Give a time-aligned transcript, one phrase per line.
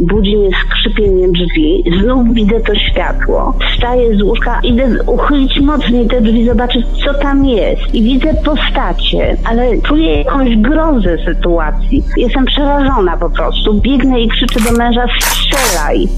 [0.00, 3.54] Budzi mnie skrzypienie drzwi, znów widzę to światło.
[3.72, 7.94] Wstaję z łóżka, idę uchylić mocniej te drzwi, zobaczyć co tam jest.
[7.94, 12.04] I widzę postacie, ale czuję jakąś grozę sytuacji.
[12.16, 13.80] Jestem przerażona po prostu.
[13.80, 16.08] Biegnę i krzyczę do męża, strzelaj.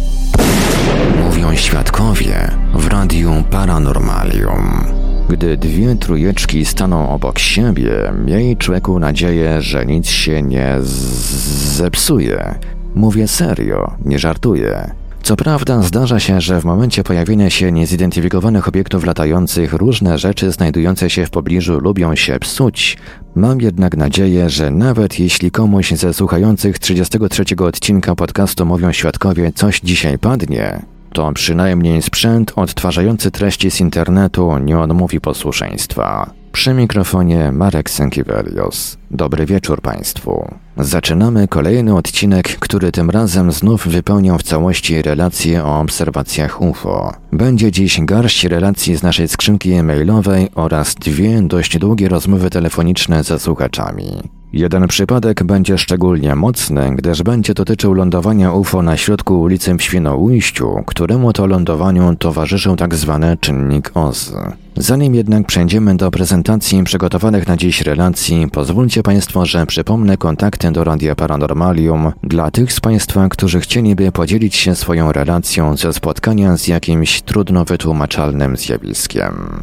[1.25, 2.34] Mówią świadkowie
[2.75, 4.84] w radiu Paranormalium.
[5.28, 12.55] Gdy dwie trójeczki staną obok siebie, miej człowieku nadzieję, że nic się nie zepsuje.
[12.94, 14.90] Mówię serio, nie żartuję.
[15.22, 21.10] Co prawda zdarza się, że w momencie pojawienia się niezidentyfikowanych obiektów latających różne rzeczy znajdujące
[21.10, 22.96] się w pobliżu lubią się psuć.
[23.34, 29.80] Mam jednak nadzieję, że nawet jeśli komuś ze słuchających 33 odcinka podcastu Mówią Świadkowie coś
[29.80, 30.82] dzisiaj padnie,
[31.12, 36.30] to przynajmniej sprzęt odtwarzający treści z internetu nie odmówi posłuszeństwa.
[36.52, 38.96] Przy mikrofonie Marek Sękiewelios.
[39.10, 40.54] Dobry wieczór Państwu.
[40.77, 47.12] Zaczynamy kolejny odcinek, który tym razem znów wypełnią w całości relacje o obserwacjach UFO.
[47.33, 53.39] Będzie dziś garść relacji z naszej skrzynki e-mailowej oraz dwie dość długie rozmowy telefoniczne ze
[53.39, 54.41] słuchaczami.
[54.53, 60.83] Jeden przypadek będzie szczególnie mocny, gdyż będzie dotyczył lądowania UFO na środku ulicy w Świnoujściu,
[60.86, 64.34] któremu to lądowaniu towarzyszył tak zwany czynnik OZ.
[64.76, 70.84] Zanim jednak przejdziemy do prezentacji przygotowanych na dziś relacji, pozwólcie Państwo, że przypomnę kontakty do
[70.84, 76.66] Radia Paranormalium dla tych z Państwa, którzy chcieliby podzielić się swoją relacją ze spotkania z
[76.66, 79.62] jakimś trudno wytłumaczalnym zjawiskiem.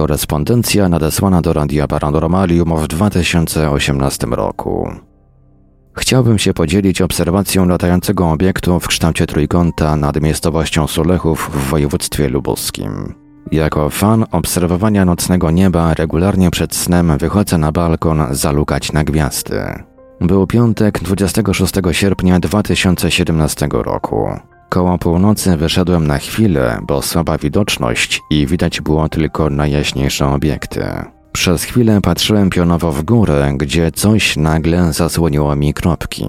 [0.00, 4.90] Korespondencja nadesłana do Radia Paranormalium w 2018 roku.
[5.94, 13.14] Chciałbym się podzielić obserwacją latającego obiektu w kształcie trójkąta nad miejscowością Sulechów w województwie lubuskim.
[13.52, 19.62] Jako fan obserwowania nocnego nieba regularnie przed snem wychodzę na balkon zalukać na gwiazdy.
[20.20, 24.28] Był piątek 26 sierpnia 2017 roku.
[24.70, 30.84] Koło północy wyszedłem na chwilę, bo słaba widoczność i widać było tylko najjaśniejsze obiekty.
[31.32, 36.26] Przez chwilę patrzyłem pionowo w górę, gdzie coś nagle zasłoniło mi kropki.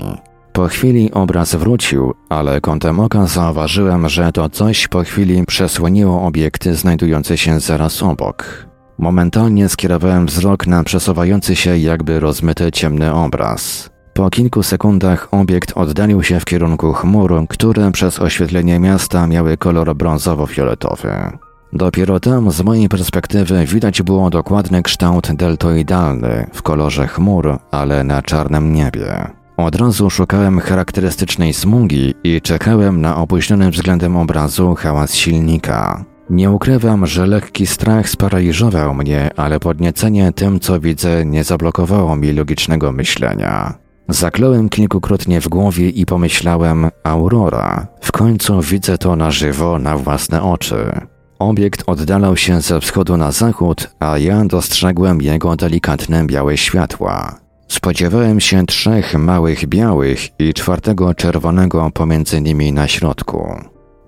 [0.54, 6.76] Po chwili obraz wrócił, ale kątem oka zauważyłem, że to coś po chwili przesłoniło obiekty
[6.76, 8.68] znajdujące się zaraz obok.
[8.98, 13.90] Momentalnie skierowałem wzrok na przesuwający się jakby rozmyty ciemny obraz.
[14.22, 19.96] Po kilku sekundach obiekt oddalił się w kierunku chmur, które przez oświetlenie miasta miały kolor
[19.96, 21.38] brązowo-fioletowy.
[21.74, 28.22] Dopiero tam z mojej perspektywy widać było dokładny kształt deltoidalny w kolorze chmur, ale na
[28.22, 29.28] czarnym niebie.
[29.58, 36.06] Od razu szukałem charakterystycznej smugi i czekałem na opóźniony względem obrazu hałas silnika.
[36.30, 42.34] Nie ukrywam, że lekki strach sparaliżował mnie, ale podniecenie tym, co widzę, nie zablokowało mi
[42.34, 43.81] logicznego myślenia.
[44.12, 50.44] Zakląłem kilkukrotnie w głowie i pomyślałem: Aurora, w końcu widzę to na żywo, na własne
[50.44, 50.92] oczy.
[51.40, 57.40] Obiekt oddalał się ze wschodu na zachód, a ja dostrzegłem jego delikatne białe światła.
[57.68, 63.56] Spodziewałem się trzech małych białych i czwartego czerwonego pomiędzy nimi na środku.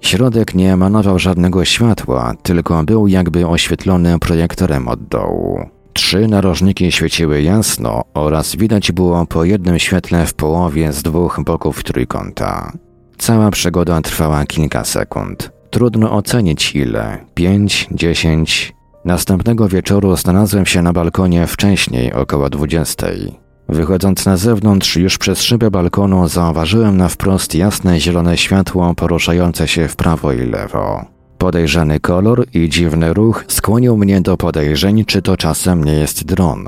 [0.01, 5.59] Środek nie emanował żadnego światła, tylko był jakby oświetlony projektorem od dołu.
[5.93, 11.83] Trzy narożniki świeciły jasno oraz widać było po jednym świetle w połowie z dwóch boków
[11.83, 12.71] trójkąta.
[13.17, 15.51] Cała przygoda trwała kilka sekund.
[15.69, 18.73] Trudno ocenić ile pięć, dziesięć.
[19.05, 23.39] Następnego wieczoru znalazłem się na balkonie wcześniej, około dwudziestej.
[23.69, 29.87] Wychodząc na zewnątrz, już przez szybę balkonu zauważyłem na wprost jasne zielone światło poruszające się
[29.87, 31.12] w prawo i lewo.
[31.43, 36.67] Podejrzany kolor i dziwny ruch skłonił mnie do podejrzeń, czy to czasem nie jest dron.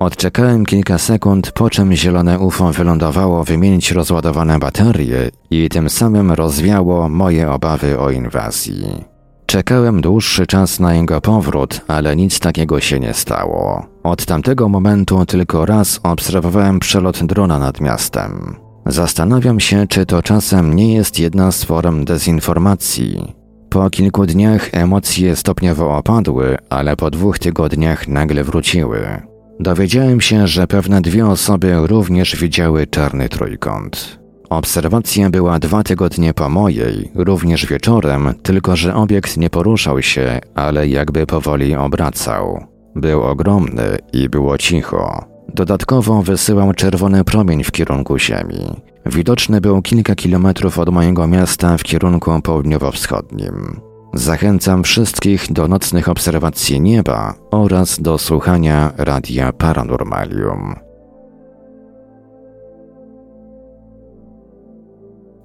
[0.00, 7.08] Odczekałem kilka sekund, po czym zielone UFO wylądowało wymienić rozładowane baterie i tym samym rozwiało
[7.08, 9.04] moje obawy o inwazji.
[9.46, 13.86] Czekałem dłuższy czas na jego powrót, ale nic takiego się nie stało.
[14.02, 18.56] Od tamtego momentu tylko raz obserwowałem przelot drona nad miastem.
[18.86, 23.41] Zastanawiam się, czy to czasem nie jest jedna z form dezinformacji.
[23.72, 29.22] Po kilku dniach emocje stopniowo opadły, ale po dwóch tygodniach nagle wróciły.
[29.60, 34.18] Dowiedziałem się, że pewne dwie osoby również widziały czarny trójkąt.
[34.50, 40.88] Obserwacja była dwa tygodnie po mojej, również wieczorem, tylko że obiekt nie poruszał się, ale
[40.88, 42.66] jakby powoli obracał.
[42.94, 45.31] Był ogromny i było cicho.
[45.54, 48.82] Dodatkowo wysyłał czerwony promień w kierunku Ziemi.
[49.06, 53.80] Widoczny był kilka kilometrów od mojego miasta w kierunku południowo-wschodnim.
[54.14, 60.74] Zachęcam wszystkich do nocnych obserwacji nieba oraz do słuchania radia Paranormalium.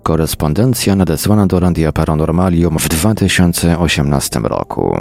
[0.04, 4.98] Korespondencja nadesłana do Radia Paranormalium w 2018 roku.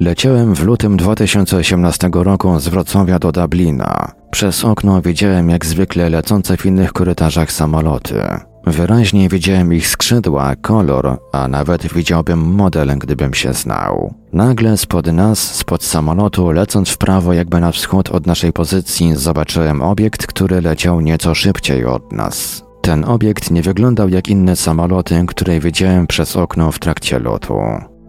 [0.00, 4.12] Leciałem w lutym 2018 roku z Wrocławia do Dublina.
[4.30, 8.22] Przez okno widziałem jak zwykle lecące w innych korytarzach samoloty.
[8.66, 14.14] Wyraźnie widziałem ich skrzydła, kolor, a nawet widziałbym model, gdybym się znał.
[14.32, 19.82] Nagle spod nas, spod samolotu, lecąc w prawo jakby na wschód od naszej pozycji, zobaczyłem
[19.82, 22.64] obiekt, który leciał nieco szybciej od nas.
[22.80, 27.54] Ten obiekt nie wyglądał jak inne samoloty, które widziałem przez okno w trakcie lotu.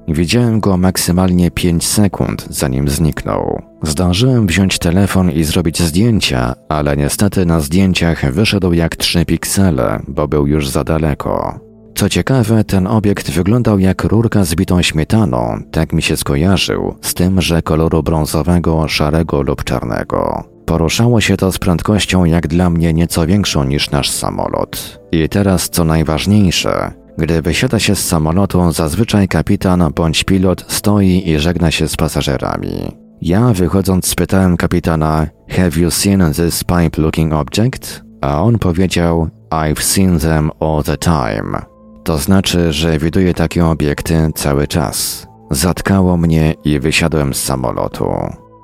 [0.08, 3.62] Widziałem go maksymalnie 5 sekund, zanim zniknął.
[3.84, 10.28] Zdążyłem wziąć telefon i zrobić zdjęcia, ale niestety na zdjęciach wyszedł jak 3 piksele, bo
[10.28, 11.60] był już za daleko.
[11.96, 17.14] Co ciekawe, ten obiekt wyglądał jak rurka z bitą śmietaną, tak mi się skojarzył, z
[17.14, 20.44] tym, że koloru brązowego, szarego lub czarnego.
[20.66, 25.00] Poruszało się to z prędkością jak dla mnie nieco większą niż nasz samolot.
[25.12, 31.40] I teraz co najważniejsze, gdy wysiada się z samolotu, zazwyczaj kapitan bądź pilot stoi i
[31.40, 32.92] żegna się z pasażerami.
[33.22, 38.04] Ja wychodząc spytałem kapitana Have you seen this pipe looking object?
[38.22, 41.62] A on powiedział I've seen them all the time.
[42.04, 45.28] To znaczy, że widuję takie obiekty cały czas.
[45.52, 48.10] Zatkało mnie i wysiadłem z samolotu.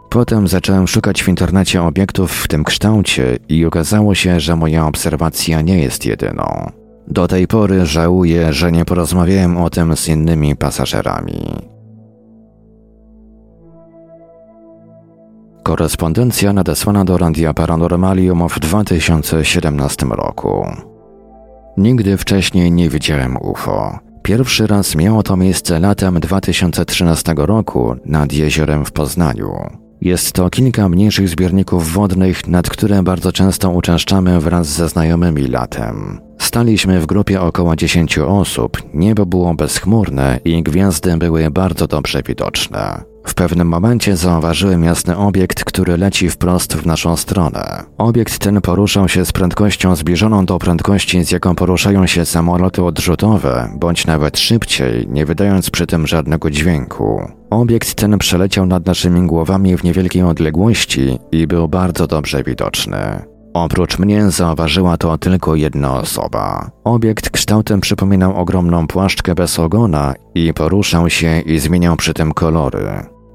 [0.10, 5.62] Potem zacząłem szukać w internecie obiektów w tym kształcie i okazało się, że moja obserwacja
[5.62, 6.72] nie jest jedyną.
[7.07, 11.74] Do tej pory żałuję, że nie porozmawiałem o tym z innymi pasażerami.
[15.63, 20.67] Korespondencja nadesłana do Randia Paranormalium w 2017 roku.
[21.77, 24.00] Nigdy wcześniej nie widziałem UFO.
[24.24, 29.83] Pierwszy raz miało to miejsce latem 2013 roku nad jeziorem w Poznaniu.
[30.03, 36.22] Jest to kilka mniejszych zbiorników wodnych, nad które bardzo często uczęszczamy wraz ze znajomymi latem.
[36.39, 43.03] Staliśmy w grupie około 10 osób, niebo było bezchmurne i gwiazdy były bardzo dobrze widoczne.
[43.27, 47.83] W pewnym momencie zauważyłem jasny obiekt, który leci wprost w naszą stronę.
[47.98, 53.69] Obiekt ten poruszał się z prędkością zbliżoną do prędkości, z jaką poruszają się samoloty odrzutowe,
[53.75, 57.31] bądź nawet szybciej, nie wydając przy tym żadnego dźwięku.
[57.53, 62.98] Obiekt ten przeleciał nad naszymi głowami w niewielkiej odległości i był bardzo dobrze widoczny.
[63.53, 66.72] Oprócz mnie zauważyła to tylko jedna osoba.
[66.83, 72.89] Obiekt kształtem przypominał ogromną płaszczkę bez ogona i poruszał się i zmieniał przy tym kolory.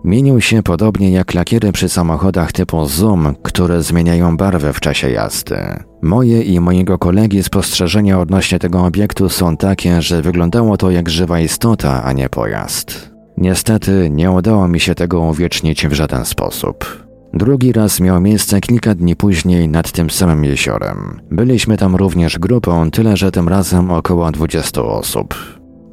[0.04, 5.58] Mienił się podobnie jak lakiery przy samochodach typu Zoom, które zmieniają barwę w czasie jazdy.
[6.02, 11.40] Moje i mojego kolegi spostrzeżenia odnośnie tego obiektu są takie, że wyglądało to jak żywa
[11.40, 13.17] istota, a nie pojazd.
[13.40, 17.08] Niestety nie udało mi się tego uwiecznić w żaden sposób.
[17.34, 21.20] Drugi raz miał miejsce kilka dni później nad tym samym jeziorem.
[21.30, 25.34] Byliśmy tam również grupą, tyle że tym razem około 20 osób.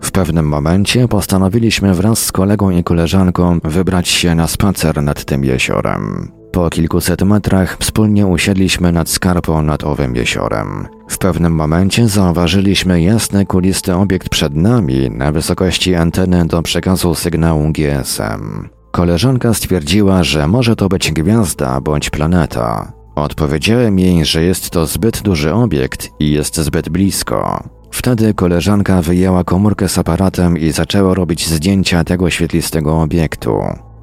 [0.01, 5.43] W pewnym momencie postanowiliśmy wraz z kolegą i koleżanką wybrać się na spacer nad tym
[5.43, 6.31] jeziorem.
[6.55, 10.87] Po kilkuset metrach wspólnie usiedliśmy nad skarpą nad owym jeziorem.
[11.09, 17.71] W pewnym momencie zauważyliśmy jasny, kulisty obiekt przed nami na wysokości anteny do przekazu sygnału
[17.71, 18.69] GSM.
[18.91, 22.93] Koleżanka stwierdziła, że może to być gwiazda bądź planeta.
[23.15, 27.63] Odpowiedziałem jej, że jest to zbyt duży obiekt i jest zbyt blisko.
[27.91, 33.53] Wtedy koleżanka wyjęła komórkę z aparatem i zaczęła robić zdjęcia tego świetlistego obiektu.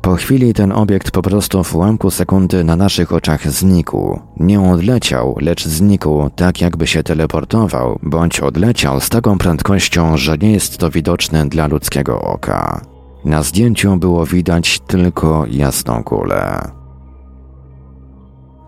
[0.03, 4.21] Po chwili ten obiekt po prostu w ułamku sekundy na naszych oczach znikł.
[4.37, 10.53] Nie odleciał, lecz znikł tak jakby się teleportował, bądź odleciał z taką prędkością, że nie
[10.53, 12.81] jest to widoczne dla ludzkiego oka.
[13.25, 16.71] Na zdjęciu było widać tylko jasną kulę.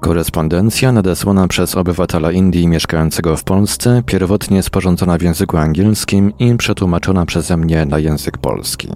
[0.00, 7.26] Korespondencja nadesłana przez obywatela Indii mieszkającego w Polsce, pierwotnie sporządzona w języku angielskim i przetłumaczona
[7.26, 8.88] przeze mnie na język polski.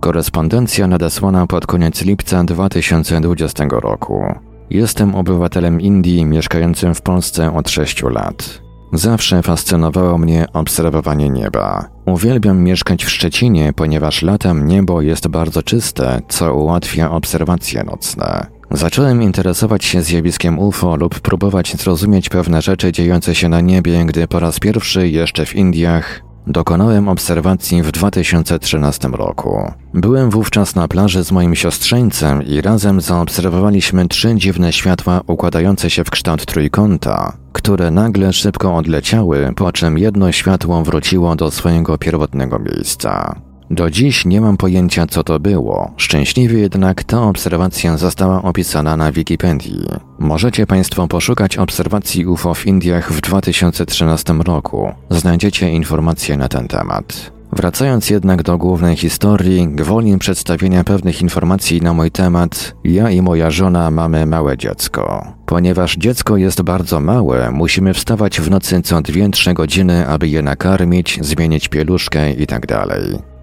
[0.00, 4.22] Korespondencja nadesłana pod koniec lipca 2020 roku.
[4.70, 8.62] Jestem obywatelem Indii mieszkającym w Polsce od 6 lat.
[8.92, 11.88] Zawsze fascynowało mnie obserwowanie nieba.
[12.06, 18.46] Uwielbiam mieszkać w Szczecinie, ponieważ latem niebo jest bardzo czyste, co ułatwia obserwacje nocne.
[18.70, 24.28] Zacząłem interesować się zjawiskiem UFO lub próbować zrozumieć pewne rzeczy dziejące się na niebie, gdy
[24.28, 29.72] po raz pierwszy jeszcze w Indiach Dokonałem obserwacji w 2013 roku.
[29.94, 36.04] Byłem wówczas na plaży z moim siostrzeńcem i razem zaobserwowaliśmy trzy dziwne światła układające się
[36.04, 42.58] w kształt trójkąta, które nagle szybko odleciały, po czym jedno światło wróciło do swojego pierwotnego
[42.58, 43.40] miejsca.
[43.70, 45.90] Do dziś nie mam pojęcia, co to było.
[45.96, 49.86] Szczęśliwie jednak ta obserwacja została opisana na Wikipedii.
[50.18, 54.92] Możecie Państwo poszukać obserwacji UFO w Indiach w 2013 roku.
[55.10, 57.30] Znajdziecie informacje na ten temat.
[57.52, 63.50] Wracając jednak do głównej historii, gwoli przedstawienia pewnych informacji na mój temat, ja i moja
[63.50, 65.32] żona mamy małe dziecko.
[65.46, 71.18] Ponieważ dziecko jest bardzo małe, musimy wstawać w nocy co 2-3 godziny, aby je nakarmić,
[71.22, 72.86] zmienić pieluszkę itd.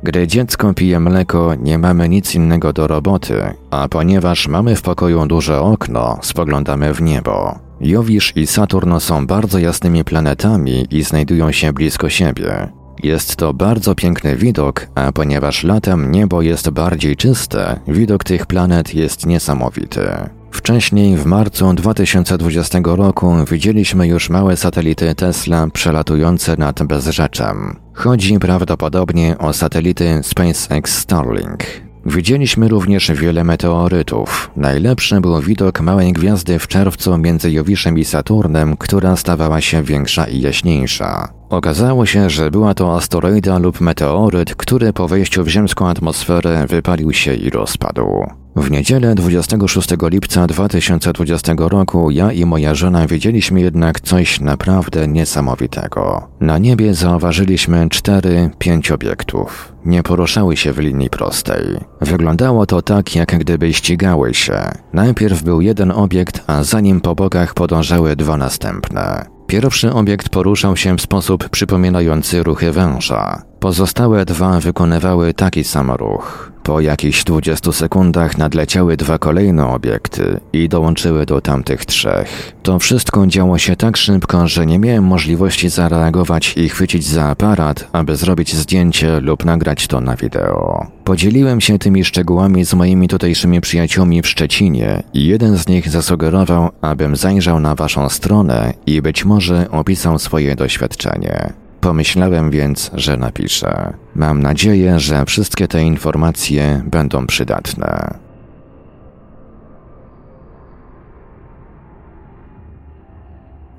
[0.04, 5.26] Gdy dziecko pije mleko, nie mamy nic innego do roboty, a ponieważ mamy w pokoju
[5.26, 7.60] duże okno, spoglądamy w niebo.
[7.82, 12.70] Jowisz i Saturn są bardzo jasnymi planetami i znajdują się blisko siebie.
[13.04, 18.94] Jest to bardzo piękny widok, a ponieważ latem niebo jest bardziej czyste, widok tych planet
[18.94, 20.10] jest niesamowity.
[20.52, 27.76] Wcześniej, w marcu 2020 roku, widzieliśmy już małe satelity Tesla przelatujące nad Bezrzeczem.
[27.94, 31.64] Chodzi prawdopodobnie o satelity SpaceX Starlink.
[32.06, 34.52] Widzieliśmy również wiele meteorytów.
[34.56, 40.26] Najlepszy był widok małej gwiazdy w czerwcu między Jowiszem i Saturnem, która stawała się większa
[40.26, 41.34] i jaśniejsza.
[41.50, 47.14] Okazało się, że była to asteroida lub meteoryt, który po wejściu w ziemską atmosferę wypalił
[47.14, 48.26] się i rozpadł.
[48.58, 56.28] W niedzielę 26 lipca 2020 roku ja i moja żona widzieliśmy jednak coś naprawdę niesamowitego.
[56.40, 59.74] Na niebie zauważyliśmy cztery, pięć obiektów.
[59.86, 61.64] Nie poruszały się w linii prostej.
[62.02, 64.72] Wyglądało to tak, jak gdyby ścigały się.
[64.94, 69.26] Najpierw był jeden obiekt, a za nim po bokach podążały dwa następne.
[69.48, 73.42] Pierwszy obiekt poruszał się w sposób przypominający ruchy węża.
[73.60, 76.52] Pozostałe dwa wykonywały taki sam ruch.
[76.64, 82.54] Po jakichś 20 sekundach nadleciały dwa kolejne obiekty i dołączyły do tamtych trzech.
[82.64, 87.88] To wszystko działo się tak szybko, że nie miałem możliwości zareagować i chwycić za aparat,
[87.94, 90.88] aby zrobić zdjęcie lub nagrać to na wideo.
[91.04, 96.70] Podzieliłem się tymi szczegółami z moimi tutejszymi przyjaciółmi w Szczecinie i jeden z nich zasugerował,
[96.82, 101.67] abym zajrzał na waszą stronę i być może opisał swoje doświadczenie.
[101.88, 103.94] Pomyślałem więc, że napiszę.
[104.16, 108.14] Mam nadzieję, że wszystkie te informacje będą przydatne.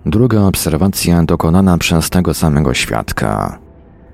[0.06, 3.58] Druga obserwacja dokonana przez tego samego świadka.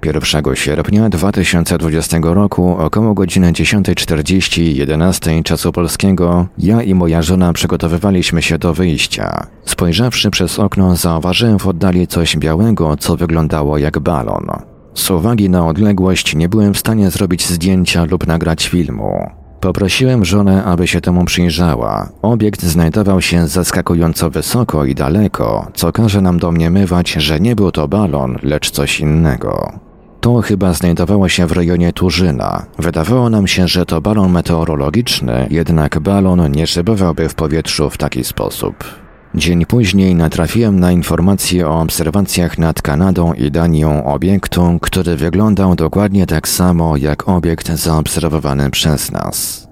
[0.05, 8.43] 1 sierpnia 2020 roku około godziny 10.40 11 czasu polskiego ja i moja żona przygotowywaliśmy
[8.43, 9.47] się do wyjścia.
[9.65, 14.47] Spojrzawszy przez okno zauważyłem w oddali coś białego, co wyglądało jak balon.
[14.95, 19.31] Z uwagi na odległość nie byłem w stanie zrobić zdjęcia lub nagrać filmu.
[19.61, 22.09] Poprosiłem żonę, aby się temu przyjrzała.
[22.23, 27.89] Obiekt znajdował się zaskakująco wysoko i daleko, co każe nam domniemywać, że nie był to
[27.89, 29.84] balon, lecz coś innego.
[30.25, 32.67] To chyba znajdowało się w rejonie Turzyna.
[32.79, 38.25] Wydawało nam się, że to balon meteorologiczny, jednak balon nie szybowałby w powietrzu w taki
[38.25, 38.75] sposób.
[39.35, 46.27] Dzień później natrafiłem na informacje o obserwacjach nad Kanadą i Danią obiektu, który wyglądał dokładnie
[46.27, 49.64] tak samo jak obiekt zaobserwowany przez nas.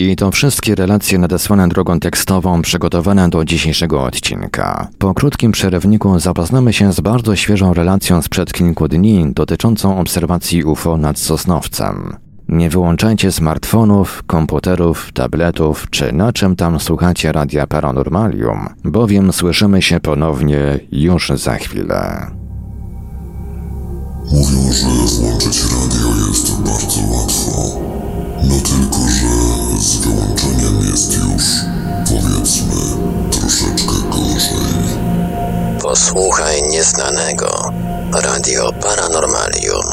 [0.00, 4.88] I to wszystkie relacje nadesłane drogą tekstową przygotowane do dzisiejszego odcinka.
[4.98, 10.96] Po krótkim przerywniku zapoznamy się z bardzo świeżą relacją sprzed kilku dni dotyczącą obserwacji UFO
[10.96, 12.16] nad Sosnowcem.
[12.48, 20.00] Nie wyłączajcie smartfonów, komputerów, tabletów czy na czym tam słuchacie radia Paranormalium, bowiem słyszymy się
[20.00, 22.30] ponownie już za chwilę.
[24.32, 27.97] Mówią, że włączyć radio jest bardzo łatwo.
[28.42, 29.28] No tylko, że
[29.80, 31.44] z wyłączeniem jest już,
[32.08, 32.80] powiedzmy,
[33.30, 34.98] troszeczkę gorzej.
[35.82, 37.72] Posłuchaj nieznanego.
[38.12, 39.84] Radio Paranormalium.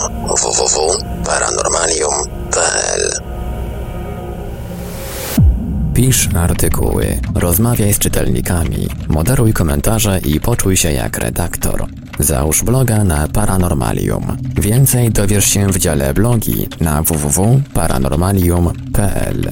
[0.42, 3.35] www.paranormalium.pl
[5.96, 11.86] Pisz artykuły, rozmawiaj z czytelnikami, moderuj komentarze i poczuj się jak redaktor.
[12.20, 14.38] Załóż bloga na Paranormalium.
[14.62, 19.52] Więcej dowiesz się w dziale blogi na www.paranormalium.pl.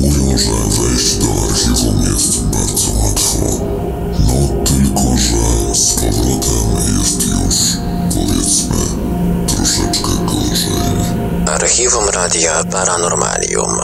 [0.00, 0.50] Mówią, że
[0.82, 3.46] wejść do archiwum jest bardzo łatwo.
[4.20, 7.76] No tylko, że z powrotem jest już,
[11.54, 13.78] Archiwum Radia Paranormalium.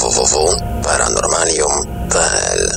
[0.00, 2.70] www.paranormalium.pl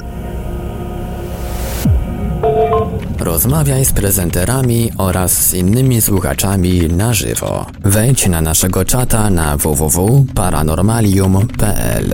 [3.20, 7.66] Rozmawiaj z prezenterami oraz z innymi słuchaczami na żywo.
[7.80, 12.14] Wejdź na naszego czata na www.paranormalium.pl.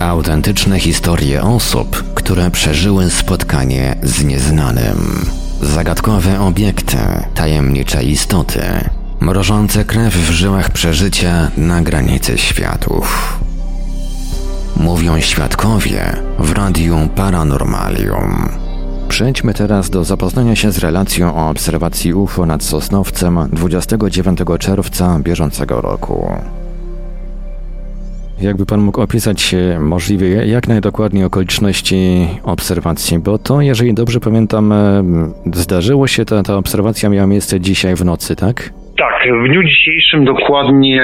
[0.00, 5.26] Autentyczne historie osób, które przeżyły spotkanie z nieznanym.
[5.62, 6.96] Zagadkowe obiekty,
[7.34, 8.60] tajemnicze istoty,
[9.20, 13.38] mrożące krew w żyłach przeżycia na granicy światów.
[14.76, 18.48] Mówią świadkowie w Radiu Paranormalium.
[19.08, 25.80] Przejdźmy teraz do zapoznania się z relacją o obserwacji UFO nad Sosnowcem 29 czerwca bieżącego
[25.80, 26.30] roku.
[28.42, 31.96] Jakby pan mógł opisać możliwie jak najdokładniej okoliczności
[32.44, 34.72] obserwacji, bo to, jeżeli dobrze pamiętam,
[35.52, 38.56] zdarzyło się, ta, ta obserwacja miała miejsce dzisiaj w nocy, tak?
[38.98, 41.02] Tak, w dniu dzisiejszym dokładnie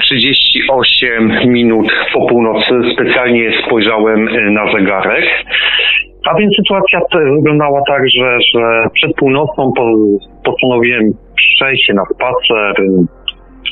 [0.00, 5.24] 38 minut po północy specjalnie spojrzałem na zegarek.
[6.30, 7.00] A więc sytuacja
[7.36, 9.72] wyglądała tak, że, że przed północą
[10.44, 11.02] postanowiłem
[11.36, 12.74] przejść się na spacer,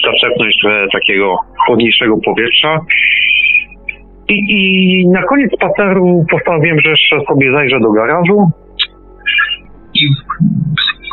[0.07, 0.55] zaczepnąć
[0.93, 2.81] takiego chłodniejszego powietrza.
[4.29, 8.51] I, I na koniec spaceru postanowiłem, że jeszcze sobie zajrzę do garażu.
[9.95, 10.09] I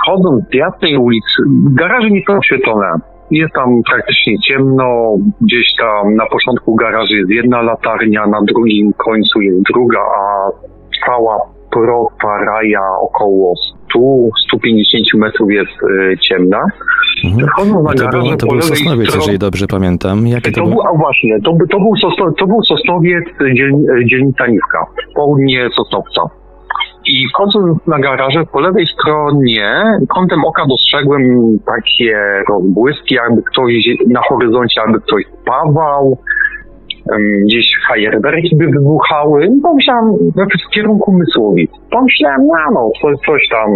[0.01, 2.87] wchodząc z jasnej ulicy, garaże nie są oświetlone.
[3.31, 9.41] Jest tam praktycznie ciemno, gdzieś tam na początku garażu jest jedna latarnia, na drugim końcu
[9.41, 10.49] jest druga, a
[11.05, 11.37] cała
[11.77, 13.53] prosta raja około
[13.95, 16.61] 100-150 metrów jest y, ciemna.
[17.25, 17.47] Mhm.
[17.97, 19.21] to, był, to był Sosnowiec, stron...
[19.21, 20.27] jeżeli dobrze pamiętam.
[20.27, 20.81] Jakie to, to był?
[20.81, 23.71] A właśnie, to, to, był Sosno, to był Sosnowiec, dziel,
[24.09, 24.85] dzielnica Niwka,
[25.15, 26.21] południe Sosnowca.
[27.07, 29.83] I wchodząc na garaże, po lewej stronie
[30.15, 31.21] kątem oka dostrzegłem
[31.65, 33.73] takie rozbłyski, jakby ktoś
[34.07, 36.17] na horyzoncie, jakby ktoś spawał,
[37.45, 40.13] gdzieś fajerwerki by wybuchały, no pomyślałem
[40.69, 41.71] w kierunku Mysłowic.
[41.91, 43.69] Pomyślałem, no, no coś, coś tam,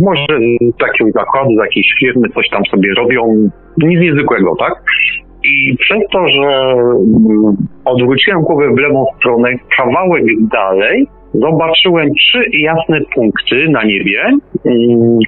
[0.00, 3.22] może z jakiegoś zakładu, z jakiejś firmy coś tam sobie robią,
[3.78, 4.74] nic niezwykłego, tak?
[5.44, 6.74] I przez to, że
[7.84, 14.22] odwróciłem głowę w lewą stronę, kawałek dalej, zobaczyłem trzy jasne punkty na niebie,
[14.66, 15.18] mm,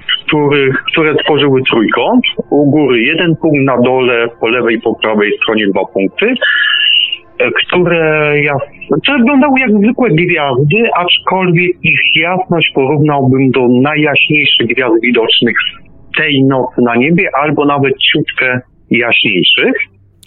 [0.91, 2.23] które tworzyły trójkąt.
[2.49, 6.33] U góry jeden punkt, na dole, po lewej po prawej stronie dwa punkty,
[7.55, 8.61] które, jas...
[9.03, 15.55] które wyglądały jak zwykłe gwiazdy, aczkolwiek ich jasność porównałbym do najjaśniejszych gwiazd widocznych
[16.17, 18.59] tej nocy na niebie, albo nawet ciutkę
[18.91, 19.73] jaśniejszych.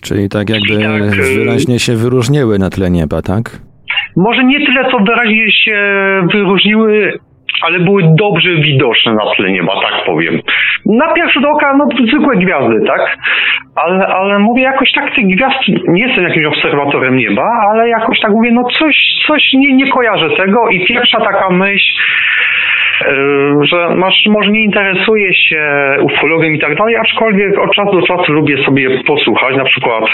[0.03, 3.61] Czyli tak jakby Tak, wyraźnie się wyróżniły na tle nieba, tak?
[4.17, 5.79] Może nie tyle, co wyraźnie się
[6.33, 7.19] wyróżniły,
[7.63, 10.41] ale były dobrze widoczne na tle nieba, tak powiem.
[10.87, 13.17] Na pierwszy rzut oka, no zwykłe gwiazdy, tak?
[13.77, 18.31] Ale, ale mówię jakoś tak tych gwiazd, nie jestem jakimś obserwatorem nieba, ale jakoś tak
[18.31, 21.93] mówię, no coś, coś nie, nie kojarzę tego i pierwsza taka myśl,
[23.01, 25.63] yy, że masz, może nie interesuje się
[26.03, 30.05] ufologiem i tak dalej, aczkolwiek od czasu do czasu lubię sobie posłuchać, na przykład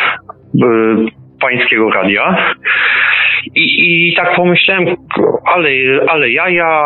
[0.54, 2.54] yy, pańskiego radia.
[3.54, 3.64] I,
[4.10, 4.86] I tak pomyślałem,
[5.44, 5.70] ale,
[6.08, 6.82] ale jaja,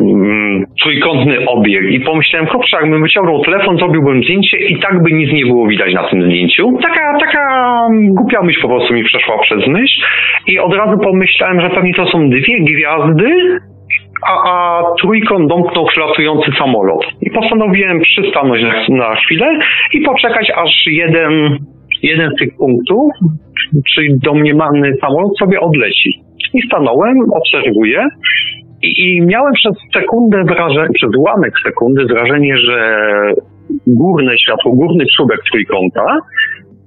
[0.00, 1.90] mm, trójkątny obieg.
[1.90, 5.94] I pomyślałem, kurczę, jakbym wyciągnął telefon, zrobiłbym zdjęcie i tak by nic nie było widać
[5.94, 6.78] na tym zdjęciu.
[6.82, 10.02] Taka, taka głupia myśl po prostu mi przeszła przez myśl.
[10.46, 13.58] I od razu pomyślałem, że pewnie to są dwie gwiazdy,
[14.26, 17.04] a, a trójkąt domknął przelatujący samolot.
[17.20, 19.58] I postanowiłem przystanąć na, na chwilę
[19.92, 21.58] i poczekać, aż jeden,
[22.02, 23.12] jeden z tych punktów,
[23.94, 26.10] czyli domniemany samolot, sobie odleci.
[26.54, 28.08] I stanąłem, obserwuję
[28.82, 32.78] i, i miałem przez sekundę wrażenie, przez ułamek sekundy wrażenie, że
[33.86, 36.18] górne światło, górny czubek trójkąta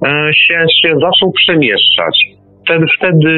[0.05, 3.34] e, się, się zaczął przemieszczać wtedy, wtedy,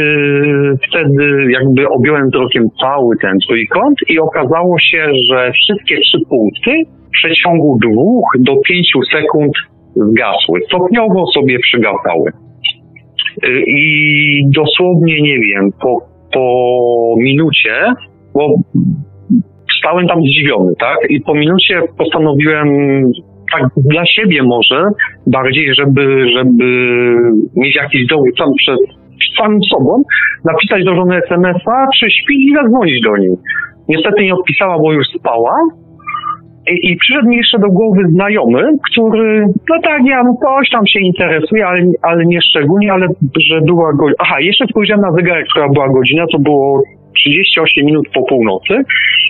[0.89, 6.71] wtedy jakby objąłem wzrokiem cały ten trójkąt i okazało się, że wszystkie trzy punkty
[7.07, 9.53] w przeciągu dwóch do pięciu sekund
[9.95, 10.59] zgasły.
[10.67, 12.31] Stopniowo sobie przygasały.
[13.45, 15.97] Y, I dosłownie, nie wiem, po,
[16.33, 17.93] po minucie,
[18.33, 18.55] bo
[19.79, 20.97] stałem tam zdziwiony, tak?
[21.09, 22.67] I po minucie postanowiłem
[23.51, 24.83] tak dla siebie może
[25.27, 26.65] bardziej, żeby, żeby
[27.55, 28.79] mieć jakiś dowód sam przed
[29.37, 30.03] samym sobą,
[30.45, 33.35] napisać do żony SMS-a, czy śpi i zadzwonić do niej.
[33.89, 35.53] Niestety nie odpisała, bo już spała.
[36.69, 40.99] I, I przyszedł mi jeszcze do głowy znajomy, który, no tak, ja coś tam się
[40.99, 43.07] interesuje, ale, ale nie szczególnie, ale
[43.49, 44.15] że była godzina.
[44.19, 46.81] Aha, jeszcze spojrzałem na zegarek, która była godzina, to było
[47.15, 48.73] 38 minut po północy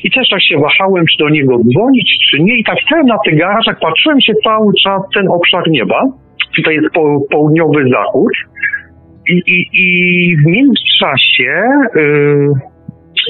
[0.04, 2.58] i też tak się wahałem, czy do niego dzwonić, czy nie.
[2.58, 6.04] I tak stałem na tych garażach, patrzyłem się cały czas ten obszar nieba.
[6.56, 8.32] Tutaj jest po, południowy zachód.
[9.30, 11.52] I, i, i w międzyczasie,
[11.96, 12.71] yy,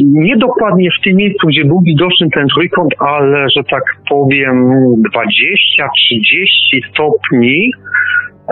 [0.04, 4.70] nie dokładnie w tym miejscu, gdzie był widoczny ten trójkąt, ale że tak powiem
[5.16, 7.72] 20-30 stopni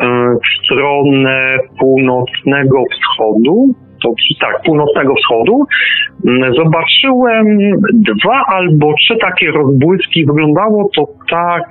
[0.01, 0.03] yy,
[0.35, 3.73] w stronę północnego wschodu,
[4.03, 5.65] to tak, północnego wschodu,
[6.57, 7.45] zobaczyłem
[7.93, 10.25] dwa albo trzy takie rozbłyski.
[10.25, 11.63] Wyglądało to tak,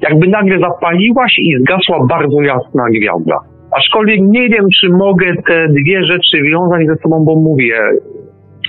[0.00, 3.53] jakby nagle zapaliła się i zgasła bardzo jasna gwiazda.
[3.78, 7.76] Aczkolwiek nie wiem, czy mogę te dwie rzeczy wiązać ze sobą, bo mówię,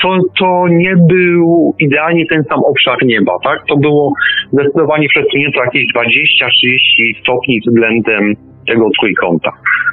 [0.02, 3.60] to, to nie był idealnie ten sam obszar nieba, tak?
[3.68, 4.14] To było
[4.54, 8.34] zdecydowanie przesunięte jakieś 20-30 stopni względem
[8.68, 9.52] tego trójkąta.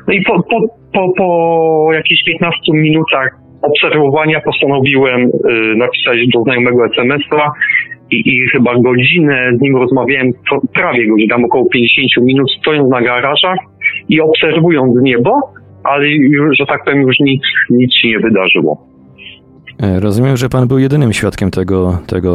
[0.08, 0.60] No i po, po,
[0.92, 3.28] po, po jakichś 15 minutach
[3.62, 5.30] obserwowania postanowiłem y,
[5.76, 7.52] napisać do znajomego SMS-a
[8.10, 10.30] i, i chyba godzinę z nim rozmawiałem,
[10.74, 13.58] prawie godzinę, około 50 minut, stojąc na garażach
[14.12, 15.30] i obserwując niebo,
[15.84, 16.06] ale
[16.58, 18.72] że tak powiem, już nic, nic się nie wydarzyło.
[19.82, 22.30] E, Rozumiem, że pan był jedynym świadkiem tego, tego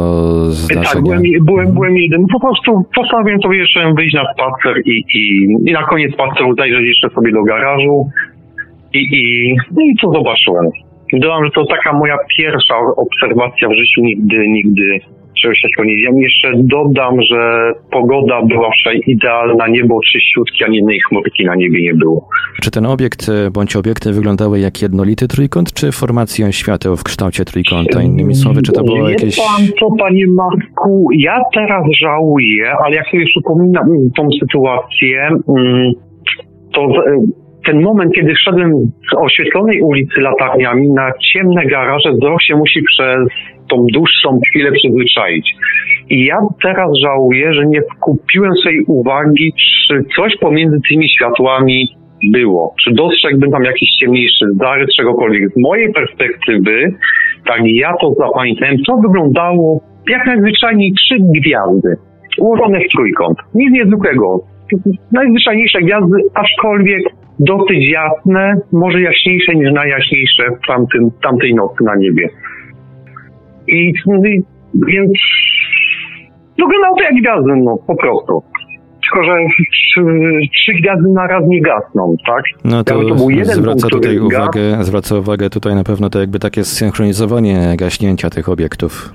[0.50, 0.92] zdarzenia.
[0.92, 2.26] Tak, byłem, byłem, byłem jeden.
[2.32, 6.86] Po prostu postanowiłem sobie jeszcze wyjść na spacer i, i, i na koniec spaceru zajrzeć
[6.86, 8.10] jeszcze sobie do garażu
[8.94, 10.66] i, i, no i co zobaczyłem.
[11.12, 15.00] Dodam, że to taka moja pierwsza obserwacja w życiu, nigdy, nigdy
[15.84, 16.18] nie wiem.
[16.18, 21.94] Jeszcze dodam, że pogoda była wczoraj idealna, niebo czyściutkie, ani jednej chmurki na niebie nie
[21.94, 22.28] było.
[22.62, 27.44] Czy ten obiekt e, bądź obiekty wyglądały jak jednolity trójkąt, czy formację świateł w kształcie
[27.44, 28.02] trójkąta?
[28.02, 29.36] Innymi słowy, czy to było Wie jakieś...
[29.36, 35.92] pan co, panie Marku, ja teraz żałuję, ale jak sobie przypominam tą sytuację, mm,
[36.74, 36.88] to
[37.66, 38.72] ten moment, kiedy szedłem
[39.10, 43.18] z oświetlonej ulicy latarniami na ciemne garaże, wzrok się musi przez
[43.70, 45.54] tą dłuższą chwilę przyzwyczaić.
[46.10, 49.52] I ja teraz żałuję, że nie kupiłem swojej uwagi,
[49.88, 51.88] czy coś pomiędzy tymi światłami
[52.32, 52.74] było.
[52.84, 55.52] Czy dostrzegłbym tam jakiś ciemniejszy zarys, czegokolwiek.
[55.52, 56.92] Z mojej perspektywy,
[57.46, 61.96] tak ja to zapamiętałem, to wyglądało jak najzwyczajniej trzy gwiazdy,
[62.38, 63.38] ułożone w trójkąt.
[63.54, 64.40] Nic niezwykłego.
[65.12, 67.02] Najzwyczajniejsze gwiazdy, aczkolwiek
[67.38, 72.28] dosyć jasne, może jaśniejsze niż najjaśniejsze w tamtym, tamtej nocy na niebie.
[73.68, 73.92] I,
[74.24, 74.42] i
[74.86, 75.12] więc
[76.58, 78.42] wyglądało to jak gwiazdy, no po prostu.
[79.02, 79.32] Tylko, że
[79.72, 80.00] trzy,
[80.54, 82.42] trzy gwiazdy na raz nie gasną, tak?
[82.64, 86.20] No to, Jakby był jeden zwraca punkt, tutaj uwagę, zwraca uwagę tutaj na pewno to
[86.20, 89.10] jakby takie synchronizowanie gaśnięcia tych obiektów.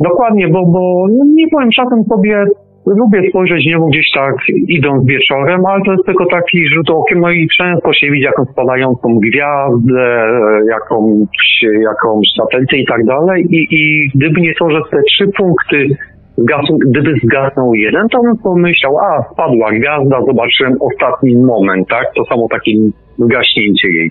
[0.00, 2.44] Dokładnie, bo, bo no nie powiem, czasem sobie
[2.86, 4.34] lubię spojrzeć niebo gdzieś tak
[4.68, 8.48] idąc wieczorem, ale to jest tylko taki rzut okiem, no i często się widzi jakąś
[8.48, 10.26] spadającą gwiazdę,
[10.70, 15.88] jakąś, jakąś satelitę i tak dalej i, i gdyby nie to, że te trzy punkty
[16.36, 22.06] zgasł, gdyby zgasnął jeden, to bym pomyślał, a spadła gwiazda, zobaczyłem ostatni moment, tak?
[22.16, 22.72] To samo takie
[23.18, 24.10] zgaśnięcie jej.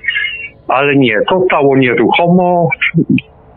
[0.68, 2.70] Ale nie, to stało nieruchomo,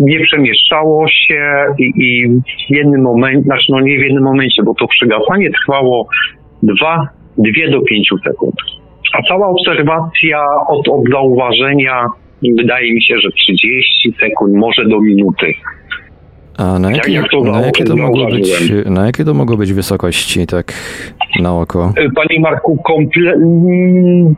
[0.02, 2.28] nie przemieszczało się i, i
[2.68, 6.08] w jednym momencie, znaczy no nie w jednym momencie, bo to przygasanie trwało
[6.62, 8.54] dwa, dwie do pięciu sekund.
[9.12, 10.38] A cała obserwacja
[10.68, 12.06] od, od zauważenia
[12.58, 15.54] wydaje mi się, że 30 sekund, może do minuty.
[16.58, 19.72] A na jakie, jak to na jakie, to, mogło być, na jakie to mogło być
[19.72, 20.72] wysokości, tak
[21.40, 21.92] na oko?
[22.14, 23.32] Panie Marku, komple...
[23.32, 24.34] mm,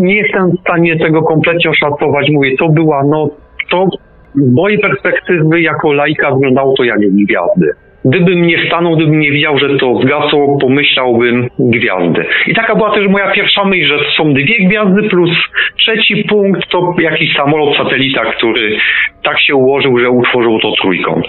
[0.00, 2.30] nie jestem w stanie tego kompletnie oszacować.
[2.30, 3.30] Mówię, to była noc,
[3.70, 3.88] to
[4.34, 7.66] z mojej perspektywy jako laika wyglądało to jak gwiazdy.
[8.04, 12.24] Gdybym nie stanął, gdybym nie widział, że to zgasło, pomyślałbym gwiazdy.
[12.46, 15.30] I taka była też moja pierwsza myśl, że są dwie gwiazdy plus
[15.78, 18.76] trzeci punkt to jakiś samolot, satelita, który
[19.24, 21.26] tak się ułożył, że utworzył to trójkąt.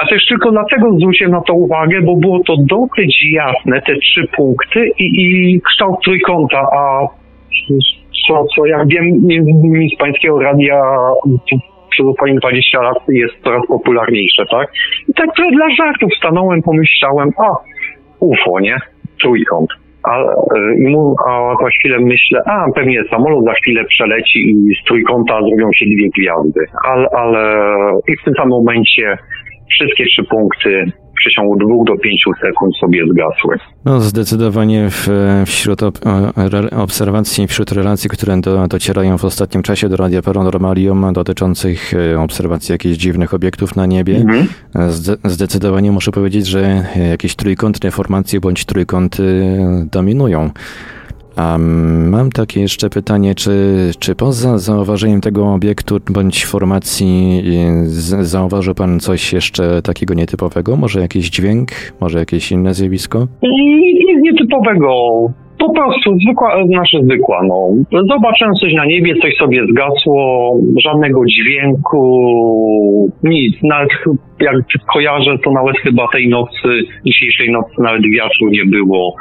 [0.00, 4.26] A też tylko dlatego zwróciłem na to uwagę, bo było to dosyć jasne, te trzy
[4.36, 7.06] punkty i, i kształt trójkąta, a
[8.28, 10.82] co, co ja wiem innymi z pańskiego radia
[11.92, 14.68] przez ostatnie 20 lat jest coraz popularniejsze, tak?
[15.08, 17.48] I tak trochę dla żartów stanąłem, pomyślałem, a
[18.20, 18.76] UFO, nie?
[19.20, 19.70] Trójkąt.
[20.10, 20.26] A, e,
[21.28, 25.86] a za chwilę myślę, a pewnie samolot za chwilę przeleci i z trójkąta zrobią się
[25.86, 26.60] dwie gwiazdy.
[26.84, 27.64] Ale, ale
[28.08, 29.18] i w tym samym momencie
[29.70, 33.56] wszystkie trzy punkty przeciągu dwóch do pięciu sekund sobie zgasły.
[33.84, 35.08] No zdecydowanie w,
[35.46, 35.98] wśród ob,
[36.76, 42.72] obserwacji, wśród relacji, które do, docierają w ostatnim czasie do Radia Paranormalium dotyczących e, obserwacji
[42.72, 44.46] jakichś dziwnych obiektów na niebie, Mhm.
[44.90, 49.56] zde, zdecydowanie muszę powiedzieć, że jakieś trójkątne formacje bądź trójkąty
[49.92, 50.50] dominują.
[51.36, 51.58] A
[52.10, 53.50] mam takie jeszcze pytanie, czy,
[53.98, 57.42] czy poza zauważeniem tego obiektu bądź formacji
[58.20, 60.76] y, zauważył pan coś jeszcze takiego nietypowego?
[60.76, 61.68] Może jakiś dźwięk,
[62.00, 63.26] może jakieś inne zjawisko?
[63.42, 64.88] Nic nietypowego.
[65.58, 67.68] Po prostu zwykła, znaczy zwykła, no.
[68.10, 72.02] Zobaczyłem coś na niebie, coś sobie zgasło, żadnego dźwięku,
[73.22, 73.56] nic.
[73.62, 73.88] Nawet
[74.40, 74.54] jak
[74.92, 76.68] kojarzę, to nawet chyba tej nocy,
[77.06, 79.14] dzisiejszej nocy nawet wiatru nie było.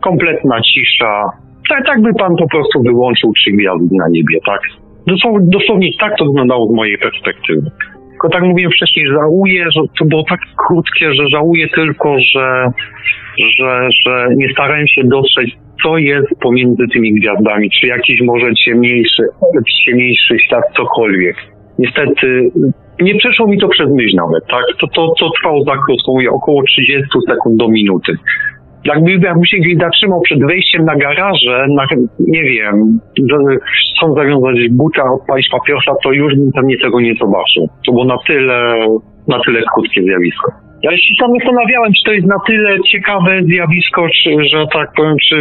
[0.00, 1.43] Kompletna cisza.
[1.68, 4.60] Tak, tak by pan po prostu wyłączył trzy gwiazdy na niebie, tak?
[5.06, 7.70] Dosłownie, dosłownie tak to wyglądało z mojej perspektywy.
[8.10, 12.70] Tylko tak mówiłem wcześniej, żałuję, że to było tak krótkie, że żałuję tylko, że,
[13.58, 15.46] że, że nie starałem się dostrzec,
[15.82, 19.22] co jest pomiędzy tymi gwiazdami, czy jakiś może ciemniejszy,
[19.86, 21.36] ciemniejszy świat, cokolwiek.
[21.78, 22.50] Niestety
[23.00, 24.64] nie przeszło mi to przez myśl nawet, tak?
[24.80, 28.12] To, to, to trwało za krótko, mówię, około 30 sekund do minuty.
[28.84, 31.86] Jakby, jakby się gdzieś zatrzymał przed wejściem na garaże, na,
[32.20, 32.98] nie wiem,
[33.30, 33.36] że
[33.96, 37.68] chcą zawiązać buta, odpalić papierosa, to już bym pewnie tego nie zobaczył.
[37.86, 38.86] To było na tyle,
[39.28, 40.64] na tyle krótkie zjawisko.
[40.82, 45.16] Ja się tam zastanawiałem, czy to jest na tyle ciekawe zjawisko, czy, że tak powiem,
[45.28, 45.36] czy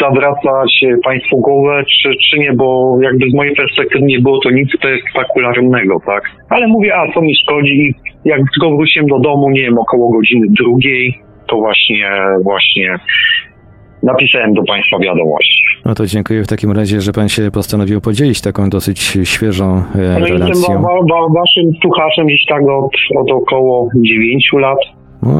[0.00, 4.50] zawraca się państwu głowę, czy, czy nie, bo jakby z mojej perspektywy nie było to
[4.50, 6.22] nic spektakularnego, tak?
[6.50, 10.46] Ale mówię, a co mi szkodzi, jak tylko wróciłem do domu, nie wiem, około godziny
[10.50, 11.14] drugiej,
[11.50, 12.10] to właśnie,
[12.42, 12.96] właśnie
[14.02, 15.62] napisałem do Państwa wiadomość.
[15.84, 19.98] No to dziękuję w takim razie, że pan się postanowił podzielić taką dosyć świeżą e,
[19.98, 20.82] No jestem relacją.
[20.82, 24.78] wa, wa, waszym słuchaczem gdzieś tak od, od około 9 lat,
[25.22, 25.30] No,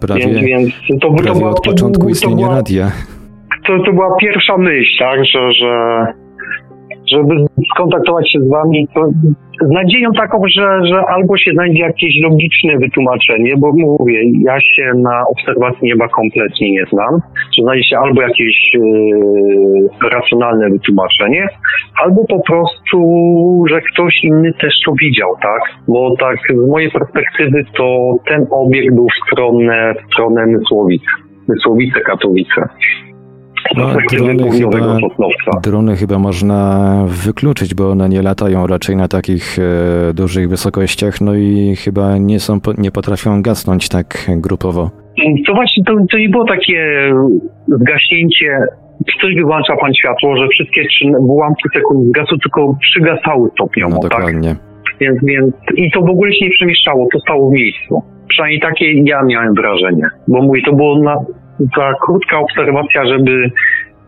[0.00, 2.90] prawie, więc, więc to, to, prawie była, od to, początku to, istnienia była, radia.
[3.66, 5.72] to, to była pierwsza myśl, tak, że, że
[7.10, 7.34] żeby
[7.74, 8.88] skontaktować się z wami,
[9.62, 14.92] z nadzieją taką, że, że albo się znajdzie jakieś logiczne wytłumaczenie, bo mówię, ja się
[14.96, 17.20] na obserwacji nieba kompletnie nie znam,
[17.56, 21.46] że znajdzie się albo jakieś yy, racjonalne wytłumaczenie,
[22.04, 22.98] albo po prostu,
[23.70, 25.62] że ktoś inny też to widział, tak?
[25.88, 31.02] Bo tak z mojej perspektywy to ten obiekt był w stronę, w stronę Mysłowic.
[31.48, 32.68] Mysłowice, Katowice.
[33.76, 34.98] No, drony chyba,
[35.62, 36.90] drony chyba można
[37.26, 42.40] wykluczyć, bo one nie latają raczej na takich e, dużych wysokościach, no i chyba nie
[42.40, 44.90] są, nie potrafią gasnąć tak grupowo.
[45.46, 47.10] To właśnie, to, to nie było takie
[47.68, 48.58] zgaśnięcie,
[49.20, 54.10] coś wyłącza pan światło, że wszystkie trzy ułamki sekund zgasły, tylko przygasały stopniowo, No tak?
[54.10, 54.56] dokładnie.
[55.00, 58.02] Więc, więc i to w ogóle się nie przemieszczało, to stało w miejscu.
[58.28, 60.06] Przynajmniej takie ja miałem wrażenie.
[60.28, 61.16] Bo mówię, to było na,
[61.60, 63.50] za krótka obserwacja, żeby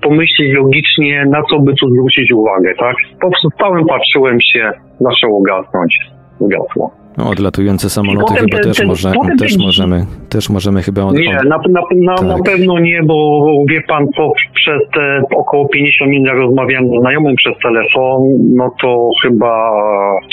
[0.02, 2.96] pomyśleć logicznie, na co by tu zwrócić uwagę, tak?
[3.20, 5.98] Po prostu stałem, patrzyłem się, zaczęło gasnąć.
[6.40, 6.90] Gasło.
[7.18, 11.18] No, odlatujące samoloty chyba ten- też, ten- może, też ten- możemy, też możemy chyba od,
[11.18, 11.58] Nie, na, na,
[11.94, 12.42] na, na Tak.
[12.44, 17.36] pewno nie, bo wie pan, po, przez te około 50 minut, jak rozmawiałem z znajomym
[17.36, 18.22] przez telefon,
[18.54, 19.70] no to chyba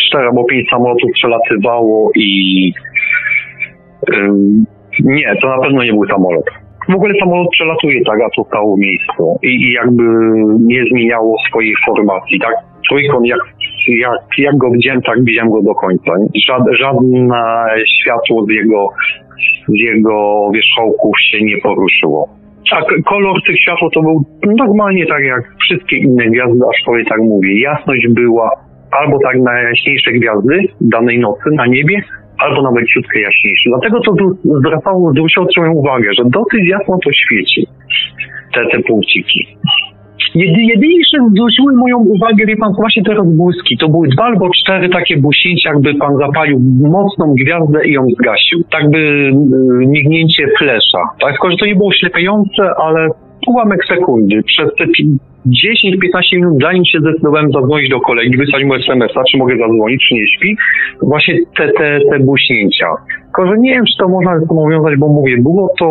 [0.09, 2.73] 4 albo 5 samolotów przelatywało i
[4.13, 4.65] ym,
[5.03, 6.45] nie, to na pewno nie był samolot.
[6.89, 10.03] W ogóle samolot przelatuje tak, a to stało miejscu i, i jakby
[10.59, 12.53] nie zmieniało swojej formacji, tak?
[12.89, 13.39] Trójkąt, jak,
[13.87, 16.11] jak, jak go widziałem, tak widziałem go do końca.
[16.47, 17.65] Żad, żadne
[18.01, 18.87] światło z jego
[19.67, 22.29] z jego wierzchołków się nie poruszyło.
[22.71, 24.25] A k- kolor tych światła to był
[24.57, 27.61] normalnie tak jak wszystkie inne gwiazdy, aczkolwiek tak mówię.
[27.61, 28.49] Jasność była
[28.91, 32.01] albo tak najjaśniejsze gwiazdy danej nocy na niebie,
[32.43, 33.69] albo nawet ciutkę jaśniejsze.
[33.69, 34.11] Dlatego to
[34.59, 37.67] zwracało, zwróciło moją uwagę, że dosyć jasno to świeci,
[38.53, 39.47] te, te punkciki.
[40.35, 43.77] Jedy, jedyniejsze zwróciły moją uwagę, wie pan, właśnie te rozbłyski.
[43.77, 46.59] To były dwa albo cztery takie błyśnięcia, jakby pan zapalił
[46.97, 48.63] mocną gwiazdę i ją zgasił.
[48.71, 49.31] Tak by y,
[49.87, 51.01] mignięcie flesza.
[51.21, 53.09] Tak, tylko że to nie było ślepiające, ale
[53.47, 54.43] ułamek sekundy.
[54.43, 59.37] Przez te pi- 10-15 minut, zanim się zdecydowałem zadzwonić do kolegi, wysłać mu SMS-a, czy
[59.37, 60.57] mogę zadzwonić, czy nie śpi,
[61.01, 62.87] właśnie te, te, te błyśnięcia.
[63.23, 65.87] Tylko, że nie wiem, czy to można ze sobą wiązać, bo mówię, było to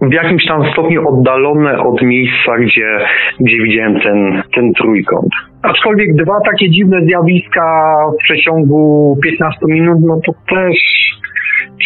[0.00, 2.98] w jakimś tam stopniu oddalone od miejsca, gdzie,
[3.40, 5.28] gdzie widziałem ten, ten trójkąt.
[5.62, 10.76] Aczkolwiek dwa takie dziwne zjawiska w przeciągu 15 minut, no to też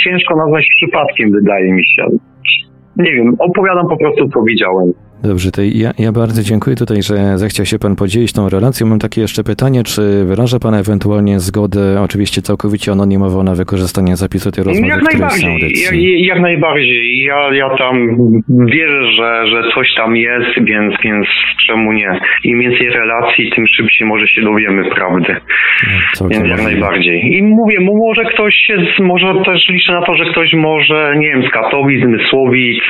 [0.05, 2.07] ciężko nazwać przypadkiem, wydaje mi się.
[2.97, 4.93] Nie wiem, opowiadam po prostu, co widziałem.
[5.25, 8.87] Dobrze, to ja, ja bardzo dziękuję tutaj, że zechciał się Pan podzielić tą relacją.
[8.87, 14.51] Mam takie jeszcze pytanie, czy wyraża Pan ewentualnie zgodę, oczywiście całkowicie anonimowo, na wykorzystanie zapisu
[14.51, 15.95] tej rozmowy jak najbardziej, jak,
[16.31, 17.25] jak najbardziej.
[17.25, 18.17] Ja, ja tam
[18.49, 21.27] wierzę, że, że coś tam jest, więc, więc
[21.67, 22.21] czemu nie?
[22.45, 25.37] Im więcej relacji, tym szybciej może się dowiemy prawdy.
[26.13, 27.37] Całkiem Więc jak najbardziej.
[27.37, 31.27] I mówię, mu może ktoś się, może też liczę na to, że ktoś może, nie
[31.27, 32.83] wiem, z Katowic, Mysłowic,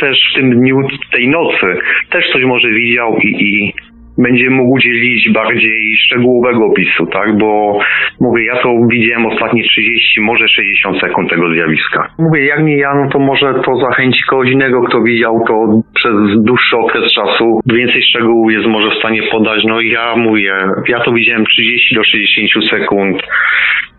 [0.00, 1.73] też w tym dniu, tej nocy,
[2.10, 3.72] też coś może widział i, i
[4.18, 7.38] będzie mógł udzielić bardziej szczegółowego opisu, tak?
[7.38, 7.78] Bo
[8.20, 12.08] mówię, ja to widziałem ostatnie 30, może 60 sekund tego zjawiska.
[12.18, 16.44] Mówię, jak nie ja, no to może to zachęci kogoś innego, kto widział to przez
[16.44, 17.60] dłuższy okres czasu.
[17.66, 19.64] Więcej szczegółów jest może w stanie podać.
[19.64, 20.52] No ja mówię,
[20.88, 23.22] ja to widziałem 30 do 60 sekund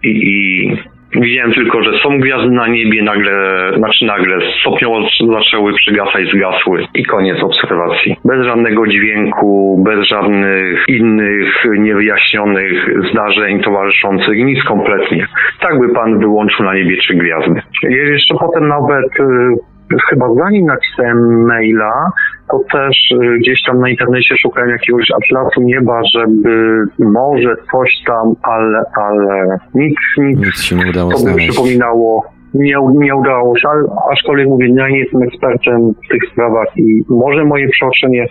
[0.03, 0.77] i, i
[1.21, 3.33] widziałem tylko, że są gwiazdy na niebie, nagle,
[3.77, 8.15] znaczy nagle stopniowo zaczęły przygasać, zgasły i koniec obserwacji.
[8.25, 15.27] Bez żadnego dźwięku, bez żadnych innych niewyjaśnionych zdarzeń towarzyszących, nic kompletnie.
[15.59, 17.61] Tak by pan wyłączył na niebie trzy gwiazdy.
[17.83, 19.74] Jeszcze potem nawet y,
[20.09, 22.11] chyba zanim napisałem maila,
[22.51, 28.33] to też y, gdzieś tam na internecie szukałem jakiegoś atlasu nieba, żeby może coś tam,
[28.43, 31.49] ale, ale nic, nic, Nic się nie udało to by znaleźć.
[31.49, 32.25] przypominało.
[32.53, 33.67] Nie, nie udało się,
[34.11, 38.25] aczkolwiek mówię, ja nie jestem ekspertem w tych sprawach i może moje przeoczenie,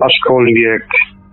[0.00, 0.86] aczkolwiek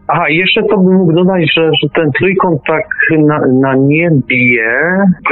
[0.08, 2.84] Aha, jeszcze to bym mógł dodać, że, że ten trójkąt tak
[3.18, 4.64] na, na niebie,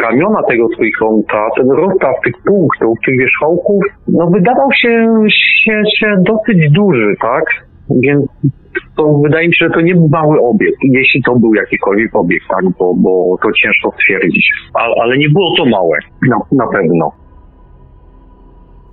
[0.04, 6.72] ramiona tego trójkąta, ten rozstaw tych punktów, tych wierzchołków, no wydawał się, się, się dosyć
[6.72, 7.44] duży, tak?
[7.90, 8.26] Więc
[8.98, 12.46] to wydaje mi się, że to nie był mały obiekt, jeśli to był jakikolwiek obiekt,
[12.50, 12.66] tak?
[12.80, 14.52] Bo, bo to ciężko stwierdzić.
[14.74, 15.98] Ale, ale nie było to małe,
[16.30, 17.12] na, na pewno.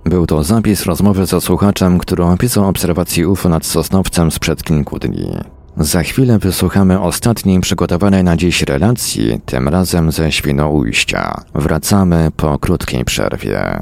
[0.05, 5.62] Był to zapis rozmowy ze słuchaczem, który opisał obserwację UFO nad Sosnowcem sprzed kilku dni.
[5.77, 11.41] Za chwilę wysłuchamy ostatniej przygotowanej na dziś relacji, tym razem ze Świnoujścia.
[11.55, 13.81] Wracamy po krótkiej przerwie.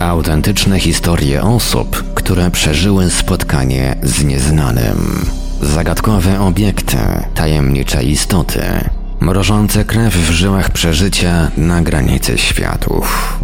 [0.00, 5.26] Autentyczne historie osób, które przeżyły spotkanie z nieznanym.
[5.62, 6.96] Zagadkowe obiekty,
[7.34, 8.62] tajemnicze istoty,
[9.20, 13.38] mrożące krew w żyłach przeżycia na granicy światów.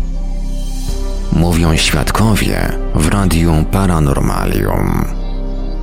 [1.32, 5.04] Mówią świadkowie w Radiu Paranormalium.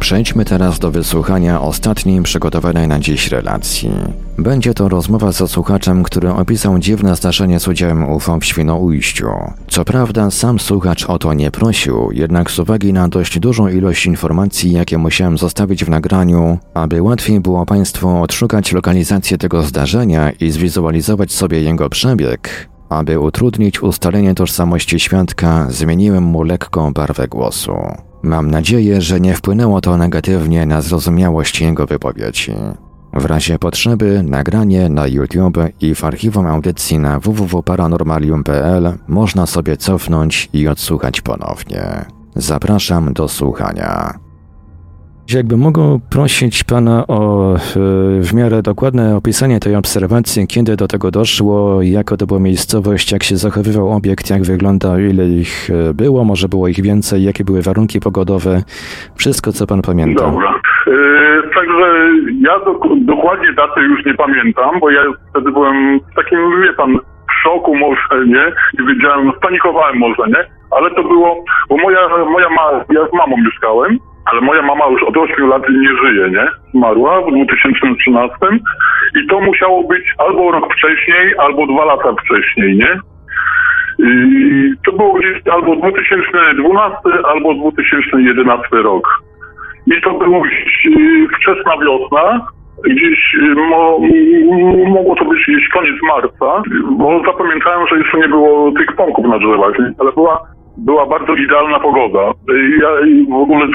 [0.04, 3.92] Przejdźmy teraz do wysłuchania ostatniej przygotowanej na dziś relacji.
[4.38, 9.28] Będzie to rozmowa ze słuchaczem, który opisał dziwne zdarzenie z udziałem UFO w Świnoujściu.
[9.68, 14.06] Co prawda sam słuchacz o to nie prosił, jednak z uwagi na dość dużą ilość
[14.06, 20.52] informacji, jakie musiałem zostawić w nagraniu, aby łatwiej było Państwu odszukać lokalizację tego zdarzenia i
[20.52, 27.74] zwizualizować sobie jego przebieg, aby utrudnić ustalenie tożsamości świadka, zmieniłem mu lekką barwę głosu.
[28.24, 32.54] Mam nadzieję, że nie wpłynęło to negatywnie na zrozumiałość jego wypowiedzi.
[33.14, 40.50] W razie potrzeby nagranie na YouTube i w archiwum audycji na www.paranormalium.pl można sobie cofnąć
[40.54, 42.06] i odsłuchać ponownie.
[42.36, 44.23] Zapraszam do słuchania.
[45.32, 47.60] Jakby mógł prosić pana o e,
[48.22, 53.24] w miarę dokładne opisanie tej obserwacji, kiedy do tego doszło, jaka to była miejscowość, jak
[53.24, 57.62] się zachowywał obiekt, jak wyglądał, ile ich e, było, może było ich więcej, jakie były
[57.62, 58.62] warunki pogodowe,
[59.16, 60.24] wszystko co pan pamięta.
[60.26, 60.54] Dobra.
[60.88, 61.88] Yy, także
[62.42, 67.00] ja do, dokładnie daty już nie pamiętam, bo ja wtedy byłem w takim, wie pan,
[67.44, 68.46] szoku może, nie?
[68.80, 70.44] I wiedziałem, spanikowałem może, nie?
[70.72, 74.00] Ale to było, bo moja, moja ma, ja z mamą mieszkałem,
[74.34, 76.48] ale moja mama już od 8 lat nie żyje, nie?
[76.74, 78.36] Zmarła w 2013
[79.24, 83.00] i to musiało być albo rok wcześniej, albo dwa lata wcześniej, nie?
[84.00, 89.08] I to było gdzieś albo 2012, albo 2011 rok.
[89.88, 92.48] I to było gdzieś y, wczesna wiosna,
[92.84, 94.00] gdzieś y, mo,
[94.88, 99.40] mogło to być gdzieś koniec marca, bo zapamiętałem, że jeszcze nie było tych pąków na
[99.40, 100.54] drzewach, ale była
[100.86, 102.32] była bardzo idealna pogoda.
[102.82, 102.90] Ja
[103.30, 103.68] w ogóle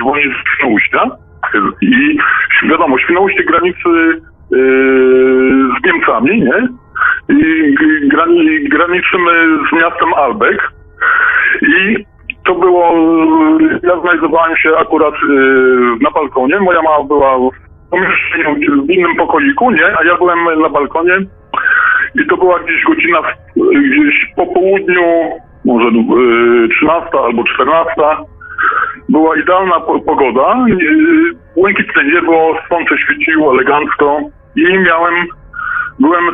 [0.00, 1.10] dzwonię z Świnoujścia
[1.82, 2.18] i
[2.70, 3.88] wiadomo, Świnoujście granicy
[4.50, 6.68] yy, z Niemcami, nie?
[7.28, 7.74] I
[8.08, 9.32] grani, graniczymy
[9.70, 10.72] z miastem Albek
[11.62, 12.04] i
[12.44, 12.92] to było,
[13.82, 18.56] ja znajdowałem się akurat yy, na balkonie, moja mama była w pomieszczeniu
[18.86, 19.86] w innym pokoiku, nie?
[19.98, 21.18] A ja byłem na balkonie
[22.14, 23.18] i to była gdzieś godzina,
[23.56, 25.02] gdzieś po południu
[25.66, 25.90] może
[26.76, 27.92] 13 e, albo 14.
[29.08, 30.76] Była idealna pogoda, e,
[31.56, 34.20] błękitne niebo, słońce świeciło elegancko
[34.56, 35.14] i miałem,
[36.00, 36.24] byłem,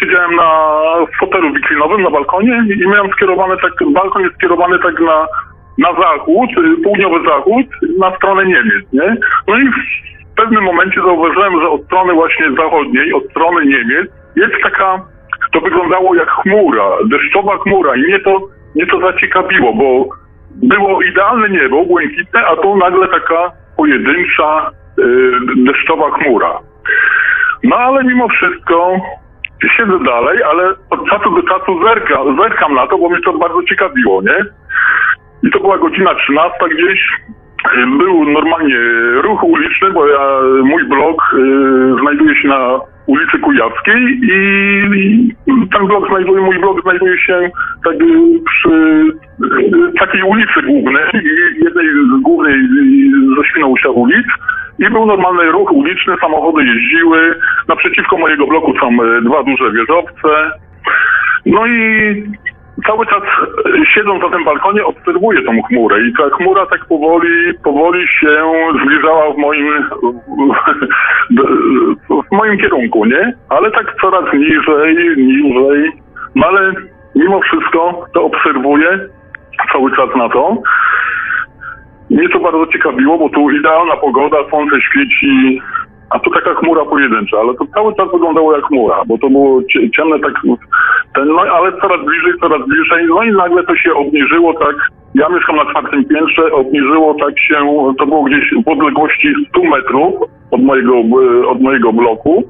[0.00, 0.50] siedziałem na
[1.20, 5.26] fotelu wiklinowym na balkonie i miałem skierowane tak, balkon jest skierowany tak na,
[5.78, 7.66] na zachód, e, południowy zachód,
[7.98, 9.16] na stronę Niemiec, nie?
[9.48, 9.64] No i
[10.32, 15.00] w pewnym momencie zauważyłem, że od strony właśnie zachodniej, od strony Niemiec jest taka,
[15.52, 20.08] to wyglądało jak chmura, deszczowa chmura i mnie to mnie to zaciekawiło, bo
[20.62, 26.58] było idealne niebo, błękitne, a tu nagle taka pojedyncza, yy, deszczowa chmura.
[27.64, 28.96] No ale mimo wszystko
[29.76, 33.62] siedzę dalej, ale od czasu do czasu zerkam, zerkam na to, bo mnie to bardzo
[33.62, 34.44] ciekawiło, nie?
[35.42, 37.00] I to była godzina 13 gdzieś.
[37.98, 38.78] Był normalnie
[39.22, 45.34] ruch uliczny, bo ja, mój blog y, znajduje się na ulicy Kujawskiej i
[45.72, 47.50] ten blok znajduje, mój blok znajduje się
[47.84, 47.96] tak
[48.44, 49.04] przy
[49.98, 51.04] takiej ulicy głównej,
[51.64, 52.54] jednej z głównej
[53.36, 54.26] ze Świnoujścia ulic
[54.78, 57.34] i był normalny ruch uliczny, samochody jeździły,
[57.68, 60.50] naprzeciwko mojego bloku są e, dwa duże wieżowce.
[61.46, 62.22] No i
[62.88, 67.54] cały czas e, siedząc na tym balkonie obserwuję tą chmurę i ta chmura tak powoli,
[67.64, 68.42] powoli się
[68.82, 69.84] zbliżała w moim,
[72.30, 73.32] w moim kierunku, nie?
[73.48, 75.92] Ale tak coraz niżej, niżej.
[76.34, 76.72] No ale
[77.14, 78.98] mimo wszystko to obserwuję
[79.72, 80.56] cały czas na to.
[82.10, 85.62] Mnie to bardzo ciekawiło, bo tu idealna pogoda, słońce świeci,
[86.10, 89.62] a tu taka chmura pojedyncza, ale to cały czas wyglądało jak chmura, bo to było
[89.62, 90.32] cie- ciemne tak,
[91.14, 94.76] ten, no ale coraz bliżej, coraz bliżej, no i nagle to się obniżyło tak,
[95.14, 97.54] ja mieszkam na czwartym piętrze, obniżyło tak się,
[97.98, 100.14] to było gdzieś w odległości 100 metrów
[100.50, 102.44] od mojego, e, od mojego bloku.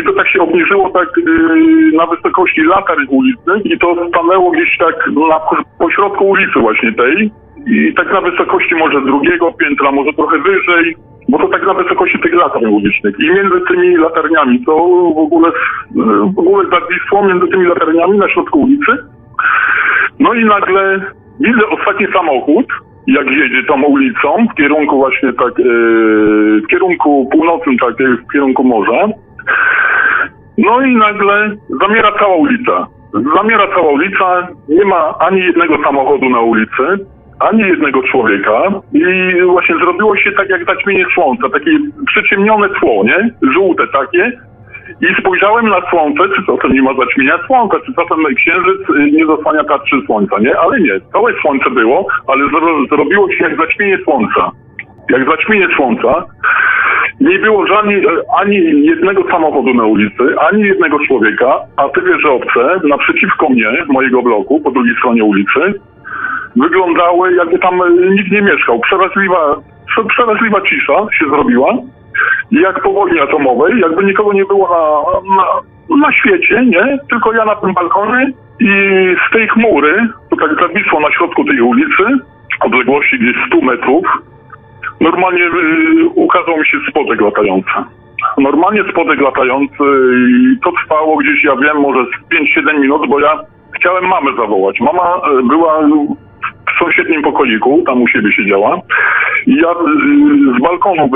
[0.00, 4.78] I to tak się obniżyło tak yy, na wysokości latarń ulicznych i to stanęło gdzieś
[4.78, 5.40] tak na
[5.78, 7.30] pośrodku ulicy właśnie tej.
[7.66, 10.96] I tak na wysokości może drugiego piętra, może trochę wyżej,
[11.28, 13.14] bo to tak na wysokości tych latarń ulicznych.
[13.20, 14.72] I między tymi latarniami to
[15.14, 15.50] w ogóle,
[15.94, 16.04] yy,
[16.34, 18.92] w ogóle zawisło między tymi latarniami na środku ulicy.
[20.20, 21.00] No i nagle
[21.40, 22.66] widzę ostatni samochód,
[23.06, 28.32] jak jedzie tą ulicą w kierunku właśnie tak, yy, w kierunku północnym, tak, yy, w
[28.32, 29.08] kierunku morza.
[30.58, 32.86] No i nagle zamiera cała ulica.
[33.36, 37.06] Zamiera cała ulica, nie ma ani jednego samochodu na ulicy,
[37.40, 38.62] ani jednego człowieka
[38.92, 39.02] i
[39.46, 41.70] właśnie zrobiło się tak jak zaćmienie słońca, takie
[42.06, 43.30] przyciemnione tło, nie?
[43.52, 44.32] Żółte takie.
[45.00, 49.26] I spojrzałem na słońce, czy czasem nie ma zaćmienia słońca, czy czasem księżyc y, nie
[49.26, 50.58] zasłania tarczy słońca, nie?
[50.58, 54.50] Ale nie, całe słońce było, ale zro, zrobiło się jak zaćmienie słońca.
[55.10, 56.24] Jak zaćmienie słońca.
[57.20, 58.06] Nie było żadnej,
[58.40, 58.56] ani
[58.86, 64.70] jednego samochodu na ulicy, ani jednego człowieka, a te wieżowce naprzeciwko mnie, mojego bloku, po
[64.70, 65.74] drugiej stronie ulicy,
[66.56, 68.80] wyglądały jakby tam y, nikt nie mieszkał.
[68.80, 69.54] Przeraźliwa,
[69.88, 71.74] prze- przeraźliwa cisza się zrobiła.
[72.50, 76.98] Jak po wojnie atomowej, jakby nikogo nie było na, na, na świecie, nie?
[77.10, 78.68] Tylko ja na tym balkonie i
[79.28, 82.04] z tej chmury, to tak zawisło na środku tej ulicy,
[82.60, 84.04] odległości gdzieś 100 metrów,
[85.00, 87.70] normalnie y, ukazał mi się spodek latający.
[88.38, 89.84] Normalnie spodek latający
[90.28, 92.34] i to trwało gdzieś, ja wiem, może z
[92.64, 93.38] 5-7 minut, bo ja
[93.76, 94.80] chciałem mamę zawołać.
[94.80, 95.80] Mama y, była
[96.70, 98.78] w sąsiednim pokoiku, tam u siebie siedziała.
[99.46, 99.74] I ja y,
[100.58, 101.08] z balkonu, y,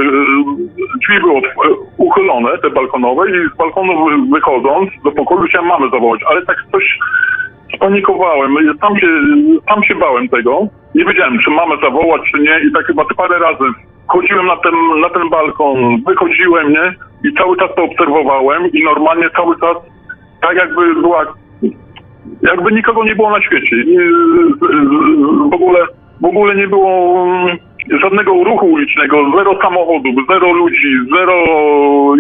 [1.03, 5.87] drzwi były otw- uchylone, te balkonowe i z balkonu wy- wychodząc do pokoju chciałem mamę
[5.91, 6.99] zawołać, ale tak coś
[7.77, 8.55] spanikowałem.
[8.81, 9.07] Tam się,
[9.69, 10.61] tam się bałem tego.
[10.95, 12.61] Nie wiedziałem, czy mamę zawołać, czy nie.
[12.69, 13.65] I tak chyba parę razy
[14.09, 16.95] chodziłem na ten, na ten balkon, wychodziłem, nie?
[17.31, 19.77] I cały czas to obserwowałem i normalnie cały czas
[20.43, 21.25] tak jakby była,
[22.43, 23.77] jakby nikogo nie było na świecie.
[23.87, 24.01] Nie,
[25.51, 25.81] w ogóle,
[26.21, 27.57] w ogóle nie było mm,
[28.03, 31.35] żadnego ruchu ulicznego, zero samochodów, zero ludzi, zero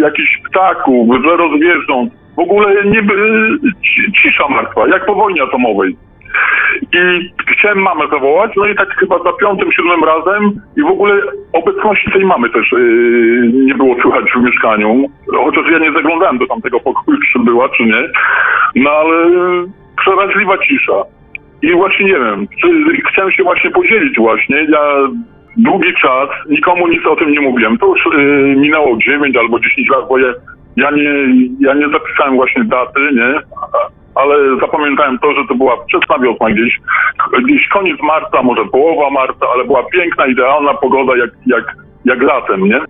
[0.00, 2.12] jakichś ptaków, zero zwierząt.
[2.36, 3.02] W ogóle nie,
[4.22, 5.96] cisza martwa, jak po wojnie atomowej.
[6.92, 11.14] I chciałem mamę zawołać, no i tak chyba za piątym, siódmym razem i w ogóle
[11.52, 15.06] obecności tej mamy też yy, nie było słychać w mieszkaniu.
[15.44, 18.08] Chociaż ja nie zaglądałem do tamtego pokoju, czy była, czy nie.
[18.74, 19.14] No ale
[20.00, 21.02] przeraźliwa cisza.
[21.62, 22.68] I właśnie nie wiem, czy
[23.12, 24.66] chciałem się właśnie podzielić właśnie.
[24.68, 24.80] Ja
[25.56, 27.78] długi czas nikomu nic o tym nie mówiłem.
[27.78, 30.32] To już yy, minęło 9 albo 10 lat, bo ja,
[30.76, 31.12] ja, nie,
[31.60, 33.40] ja nie zapisałem właśnie daty, nie?
[34.14, 36.80] Ale zapamiętałem to, że to była wczesna wiosna gdzieś,
[37.44, 42.64] gdzieś koniec marca, może połowa marca, ale była piękna, idealna pogoda jak, jak, jak latem,
[42.64, 42.80] nie?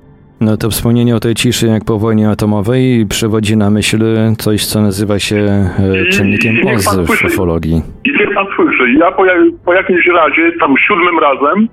[0.41, 3.99] No to wspomnienie o tej ciszy jak po wojnie atomowej przywodzi na myśl
[4.39, 7.83] coś, co nazywa się e, czynnikiem i niech OZ pan w ufologii.
[8.05, 9.23] I niech pan słyszy, ja po,
[9.65, 11.69] po jakimś razie, tam siódmym razem,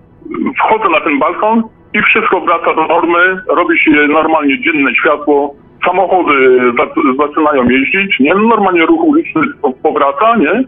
[0.59, 1.63] wchodzę na ten balkon
[1.93, 5.55] i wszystko wraca do normy, robi się normalnie dzienne światło,
[5.85, 8.33] samochody za- zaczynają jeździć, nie?
[8.35, 10.63] Normalnie ruch uliczny po- powraca, nie?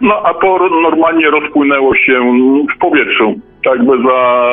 [0.00, 2.20] No a to normalnie rozpłynęło się
[2.74, 4.50] w powietrzu, tak jakby za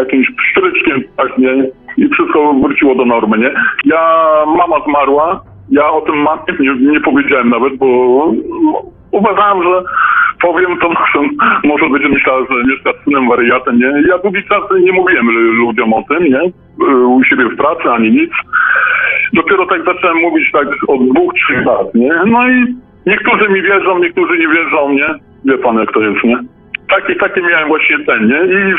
[0.00, 1.52] jakimś pstryczkiem, tak, nie?
[1.96, 3.50] I wszystko wróciło do normy, nie?
[3.84, 4.00] Ja,
[4.46, 7.86] mama zmarła, ja o tym mamie nie, nie powiedziałem nawet, bo
[8.64, 8.82] no,
[9.12, 9.82] uważałem, że
[10.40, 11.28] powiem to, może,
[11.64, 13.92] może będzie myślała, że mieszka z synem wariatem, nie?
[14.08, 16.40] Ja długi czas nie mówiłem lu- ludziom o tym, nie?
[16.88, 18.30] Y, U siebie w pracy, ani nic.
[19.32, 22.12] Dopiero tak zacząłem mówić tak od dwóch, trzech lat, nie?
[22.26, 22.64] No i
[23.06, 25.08] niektórzy mi wierzą, niektórzy nie wierzą, nie?
[25.44, 26.38] Wie pan jak to jest, nie?
[26.90, 28.40] Takie, takie miałem właśnie ten, nie?
[28.44, 28.74] I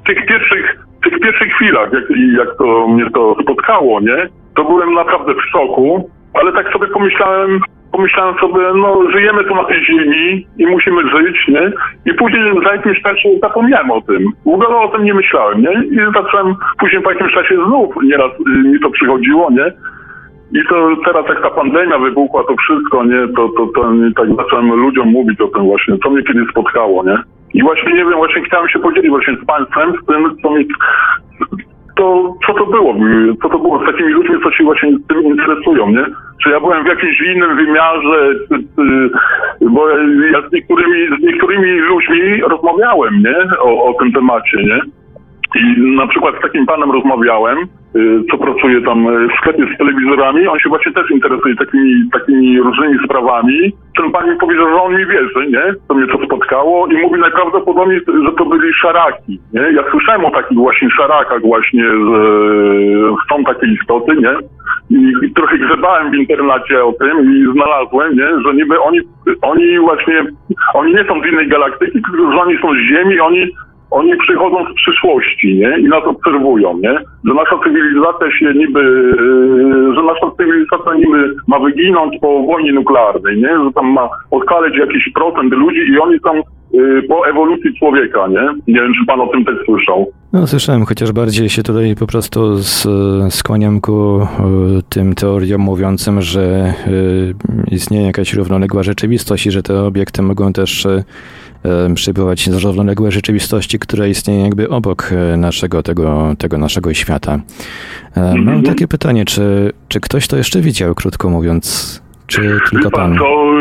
[0.00, 2.04] w tych pierwszych, w tych pierwszych chwilach, jak,
[2.38, 4.28] jak to mnie to spotkało, nie?
[4.56, 7.60] To byłem naprawdę w szoku, ale tak sobie pomyślałem,
[7.92, 11.72] pomyślałem sobie, no żyjemy tu na tej ziemi i musimy żyć, nie?
[12.12, 14.32] I później za jakimś czasie zapomniałem o tym.
[14.44, 15.84] W ogóle o tym nie myślałem, nie?
[15.84, 19.72] I zacząłem później po jakimś czasie znów nieraz y, mi to przychodziło, nie?
[20.52, 24.28] I to teraz jak ta pandemia wybuchła, to wszystko, nie, to, to, to nie, tak
[24.36, 27.16] zacząłem ludziom mówić o tym właśnie, co mnie kiedyś spotkało, nie?
[27.54, 30.68] I właśnie nie wiem, właśnie chciałem się podzielić właśnie z państwem, z tym, co mi,
[31.96, 32.94] to co to było,
[33.42, 36.06] co to było z takimi ludźmi, co się właśnie tym interesują, nie?
[36.42, 39.10] Czy ja byłem w jakimś innym wymiarze, czy, czy,
[39.70, 39.88] bo
[40.32, 43.36] ja z niektórymi, z niektórymi ludźmi rozmawiałem, nie?
[43.60, 44.80] O, o tym temacie, nie?
[45.54, 47.58] I na przykład z takim panem rozmawiałem,
[47.96, 52.10] y, co pracuje tam y, w sklepie z telewizorami, on się właśnie też interesuje takimi,
[52.12, 53.72] takimi różnymi sprawami.
[53.96, 55.74] Ten pan mi powiedział, że on mi wierzy, nie?
[55.88, 59.60] To mnie to spotkało i mówi najprawdopodobniej, że to byli szaraki, nie?
[59.60, 62.20] Ja słyszałem o takich właśnie szarakach właśnie, że
[63.28, 64.34] są takie istoty, nie?
[64.90, 68.28] I, i trochę grzebałem w internecie o tym i znalazłem, nie?
[68.46, 69.00] Że niby oni,
[69.42, 70.24] oni właśnie,
[70.74, 73.50] oni nie są z innej galaktyki, tylko że oni są z Ziemi, oni
[73.90, 75.78] oni przychodzą z przyszłości, nie?
[75.78, 76.94] I nas obserwują, nie?
[77.24, 83.36] Że nasza cywilizacja się niby, yy, że nasza cywilizacja niby ma wyginąć po wojnie nuklearnej,
[83.36, 83.48] nie?
[83.64, 86.34] Że tam ma odkaleć jakiś procent ludzi i oni są
[86.72, 88.74] yy, po ewolucji człowieka, nie?
[88.74, 90.06] Nie wiem, czy pan o tym też słyszał.
[90.32, 92.86] No, słyszałem, chociaż bardziej się tutaj po prostu z,
[93.34, 94.26] skłaniam ku y,
[94.88, 96.74] tym teoriom mówiącym, że
[97.70, 100.86] istnieje jakaś równoległa rzeczywistość i że te obiekty mogą też
[101.90, 107.40] y, przybywać z równoległej rzeczywistości, która istnieje jakby obok e, naszego, tego, tego naszego świata.
[108.16, 113.16] E, mam takie pytanie, czy, czy ktoś to jeszcze widział, krótko mówiąc, czy tylko pan?
[113.16, 113.52] To,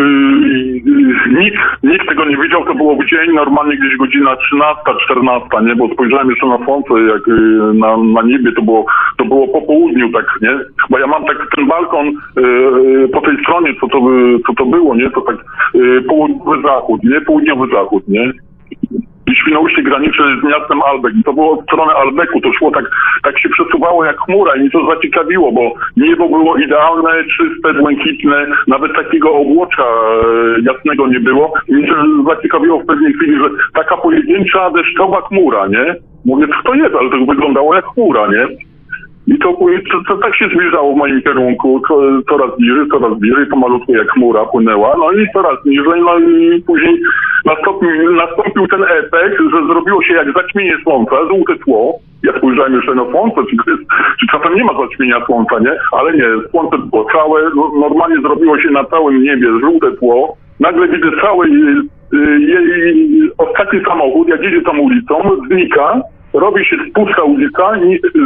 [1.39, 5.75] nikt, nikt tego nie widział, to było w dzień, normalnie gdzieś godzina 13, 14, nie,
[5.75, 8.85] bo spojrzałem jeszcze na słońce, jak y, na, na niebie, to było,
[9.17, 10.59] to było po południu, tak, nie,
[10.89, 12.05] bo ja mam tak ten balkon
[12.35, 13.99] yy, po tej stronie, co to,
[14.47, 15.37] co to było, nie, to tak
[15.73, 18.31] yy, południowy zachód, nie, południowy zachód, nie,
[19.31, 21.13] Świnoujście graniczy z miastem Albek.
[21.15, 22.85] I to było od strony Albeku, to szło tak,
[23.23, 28.47] tak się przesuwało jak chmura i mnie to zaciekawiło, bo niebo było idealne, czyste, błękitne,
[28.67, 31.53] nawet takiego obłocza e, jasnego nie było.
[31.67, 35.95] I mnie to zaciekawiło w pewnej chwili, że taka pojedyncza deszczowa chmura, nie?
[36.25, 38.47] Mówię, co to jest, ale to wyglądało jak chmura, nie?
[39.27, 39.53] I to,
[39.91, 41.81] to, to, tak się zbliżało w moim kierunku,
[42.29, 47.01] coraz bliżej, coraz bliżej, pomalutku jak chmura płynęła, no i coraz niżej, no i później
[47.45, 51.99] nastąpił, nastąpił ten efekt, że zrobiło się jak zaćmienie słońca, żółte tło.
[52.23, 53.55] Ja spojrzałem jeszcze na słońce, czy,
[54.19, 55.71] czy czasem nie ma zaćmienia słońca, nie?
[55.91, 60.37] Ale nie, słońce było całe, no, normalnie zrobiło się na całym niebie żółte tło.
[60.59, 65.15] Nagle widzę cały jej ostatni samochód, jak jedzie tą ulicą,
[65.47, 66.01] znika,
[66.33, 67.71] robi się pusta ulica,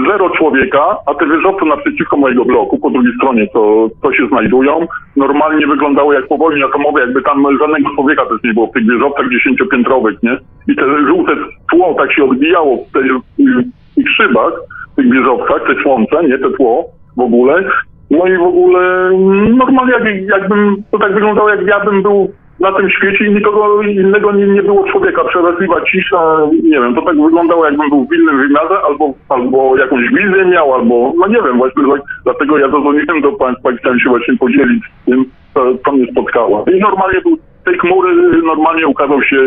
[0.07, 4.87] zero człowieka, a te wieżowce naprzeciwko mojego bloku, po drugiej stronie, to, to się znajdują,
[5.15, 9.25] normalnie wyglądały jak powolni atomowe, jakby tam żadnego człowieka też nie było w tych wieżowcach
[9.31, 10.37] dziesięciopiętrowych, nie?
[10.67, 11.35] I te żółte
[11.71, 14.53] tło tak się odbijało w, tej, w tych szybach,
[14.93, 16.85] w tych wieżowcach, te słońce, nie, te tło
[17.17, 17.63] w ogóle.
[18.11, 19.11] No i w ogóle
[19.49, 24.31] normalnie jak, jakbym, to tak wyglądało, jak ja był na tym świecie i nikogo innego
[24.31, 25.23] nie, nie było człowieka.
[25.23, 30.09] Przeraźliwa cisza, nie wiem, to tak wyglądało jakbym był w innym wymiarze, albo, albo jakąś
[30.09, 31.83] wizję miał, albo, no nie wiem, właśnie
[32.23, 36.11] dlatego ja zadzwoniłem do Państwa i chciałem się właśnie podzielić z tym, co, co mnie
[36.11, 36.65] spotkało.
[36.75, 37.37] I normalnie był
[37.67, 39.37] tej chmury normalnie ukazał się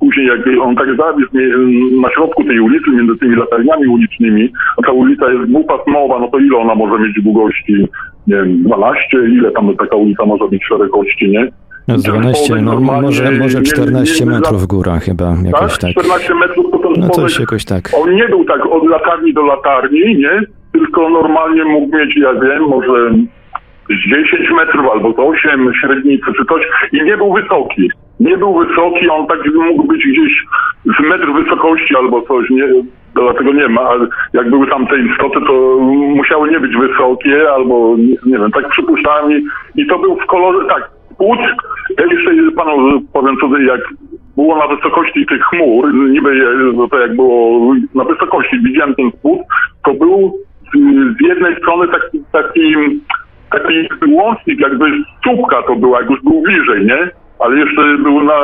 [0.00, 1.28] później, jak on tak zawisł
[2.00, 6.38] na środku tej ulicy, między tymi latarniami ulicznymi, a ta ulica jest dwupasmowa, no to
[6.38, 7.88] ile ona może mieć długości?
[8.26, 11.48] Nie wiem, 12, ile tam taka ulica może mieć szerokości, nie?
[11.88, 15.80] No 12, no może, może 14 metrów w górach chyba, jakoś tak.
[15.80, 16.04] tak.
[16.04, 16.66] 14 metrów
[16.98, 17.90] No coś jakoś tak.
[18.02, 20.40] On nie był tak od latarni do latarni, nie?
[20.72, 23.10] Tylko normalnie mógł mieć, ja wiem, może
[23.90, 26.62] z 10 metrów albo z 8 średnicy czy coś
[26.92, 27.90] i nie był wysoki.
[28.20, 30.44] Nie był wysoki, on tak mógł być gdzieś
[30.84, 32.68] z metr wysokości albo coś, nie?
[33.14, 35.78] Dlatego nie ma, ale jak były tam te istoty, to
[36.16, 39.44] musiały nie być wysokie albo, nie, nie wiem, tak przypuszczałem i,
[39.82, 41.38] i to był w kolorze, tak, płód,
[41.98, 43.80] ja jeszcze panu powiem co, jak
[44.36, 46.42] było na wysokości tych chmur, niby
[46.74, 49.40] no to jak było na wysokości, widziałem ten płód,
[49.84, 50.34] to był
[51.18, 52.74] z jednej strony taki, taki,
[53.50, 54.84] taki łącznik, jakby
[55.24, 57.10] czubka to była, jak już był bliżej, nie?
[57.38, 58.40] Ale jeszcze był na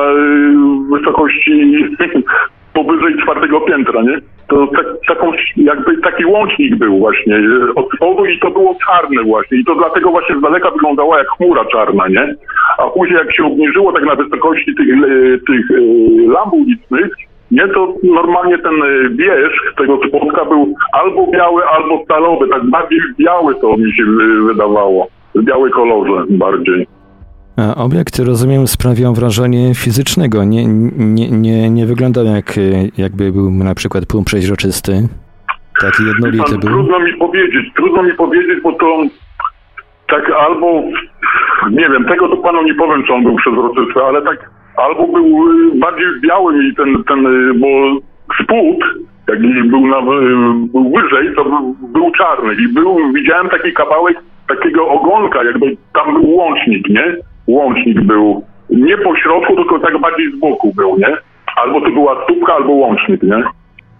[0.97, 1.87] wysokości
[2.75, 4.21] powyżej czwartego piętra, nie?
[4.49, 7.39] To tak, taką, jakby taki łącznik był właśnie
[7.75, 11.29] od spodu i to było czarne właśnie i to dlatego właśnie z daleka wyglądało jak
[11.29, 12.35] chmura czarna, nie?
[12.79, 14.89] A później jak się obniżyło tak na wysokości tych,
[15.47, 15.67] tych
[16.29, 17.11] lamp ulicznych,
[17.51, 18.75] nie, to normalnie ten
[19.17, 24.05] wierzch tego spotka był albo biały, albo stalowy, tak bardziej biały to mi się
[24.47, 26.87] wydawało, w białej kolorze bardziej.
[27.57, 30.45] A obiekt, rozumiem, sprawiał wrażenie fizycznego.
[30.45, 30.65] Nie,
[30.97, 32.55] nie, nie, nie wyglądał jak,
[32.99, 34.93] jakby był na przykład pół przeźroczysty.
[35.81, 36.71] Taki jednolity Pan, był.
[36.71, 39.03] trudno mi powiedzieć, trudno mi powiedzieć, bo to
[40.09, 40.83] tak albo,
[41.71, 45.27] nie wiem, tego to panu nie powiem, czy on był przezroczysty, ale tak albo był
[45.27, 47.25] y, bardziej biały i ten, ten,
[47.61, 47.69] bo
[48.43, 48.85] spód,
[49.29, 50.03] jak był, na,
[50.73, 54.17] był wyżej, to był, był czarny i był, widziałem taki kawałek
[54.49, 57.17] takiego ogonka, jakby tam był łącznik, nie?
[57.47, 61.17] Łącznik był, nie po środku, tylko tak bardziej z boku był, nie?
[61.57, 63.43] Albo to była stópka, albo łącznik, nie?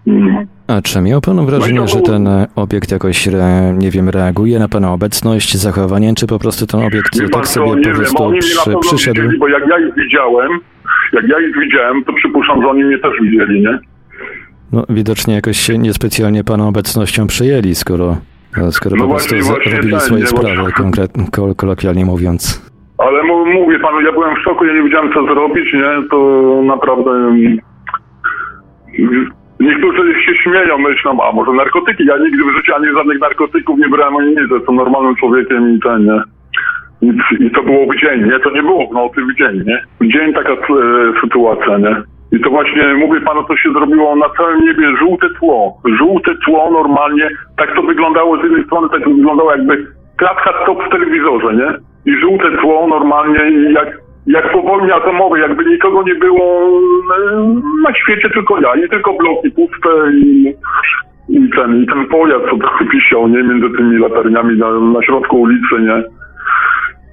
[0.07, 0.47] Mm.
[0.67, 3.29] A czy miał pan wrażenie, No że ten e, obiekt jakoś,
[3.73, 7.47] nie wiem, reaguje na pana obecność, zachowanie, czy po prostu ten obiekt Wie pan tak
[7.47, 9.21] co, sobie po prostu przy, przyszedł?
[9.21, 10.51] widzieli, bo jak ja ich widziałem,
[11.13, 13.79] jak ja ich widziałem, to przypuszczam, że oni mnie też widzieli, nie?
[14.71, 18.17] No, widocznie jakoś się niespecjalnie pana obecnością przyjęli, skoro,
[18.71, 22.71] skoro No po prostu właśnie, robili swoje sprawy, konkretnie, kol, kolokwialnie mówiąc.
[22.97, 26.07] Ale mówię panu, ja byłem w szoku, ja nie wiedziałem co zrobić, nie?
[26.11, 26.17] To
[26.65, 27.11] naprawdę...
[27.11, 27.57] mm,
[29.59, 32.05] Niektórzy się śmieją, myślą, a może narkotyki.
[32.05, 34.51] Ja nigdy w życiu ani żadnych narkotyków nie brałem, ani nic.
[34.51, 36.21] Jestem normalnym człowiekiem i ten, nie?
[37.01, 37.13] I,
[37.45, 38.39] I to było w dzień, nie?
[38.39, 39.81] To nie było w nocy, w dzień, nie?
[40.01, 40.57] W dzień taka e,
[41.21, 41.95] sytuacja, nie?
[42.31, 45.77] I to właśnie, mówię panu, to się zrobiło na całym niebie żółte tło.
[45.99, 49.87] Żółte tło normalnie, tak to wyglądało z jednej strony, tak wyglądało jakby
[50.17, 51.94] klatka stop w telewizorze, nie?
[52.05, 53.97] I żółte tło normalnie jak,
[54.27, 56.69] jak po wojnie atomowej, jakby nikogo nie było
[57.17, 58.75] e, na świecie, tylko ja.
[58.75, 60.53] I tylko bloki puste i,
[61.29, 63.43] i ten, i ten pojazd, co trochę wisiał, nie?
[63.43, 66.03] Między tymi latarniami na, na środku ulicy, nie?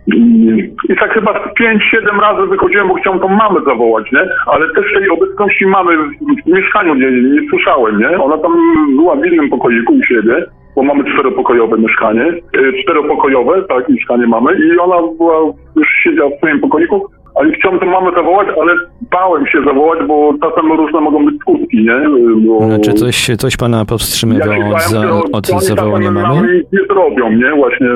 [0.06, 4.28] I, tak chyba z 5-7 razy wychodziłem, bo chciałem tą mamę zawołać, nie?
[4.46, 8.18] Ale też tej obecności mamy w, mieszkaniu nie, nie słyszałem, nie?
[8.18, 8.52] Ona tam
[8.96, 10.44] była w innym pokoiku u siebie,
[10.76, 15.34] bo mamy czteropokojowe mieszkanie, e, czteropokojowe, tak, mieszkanie mamy i ona była,
[15.76, 18.72] już siedziała w swoim pokoiku, ale chciałem tą mamę zawołać, ale
[19.10, 22.00] bałem się zawołać, bo czasem różne mogą być skutki, nie?
[22.36, 22.78] Bo...
[22.84, 26.62] Czy coś, coś pana Ja powstrzymywało się od, za, od oni zawołania mamy?
[26.72, 27.50] nie zrobią, nie?
[27.56, 27.88] Właśnie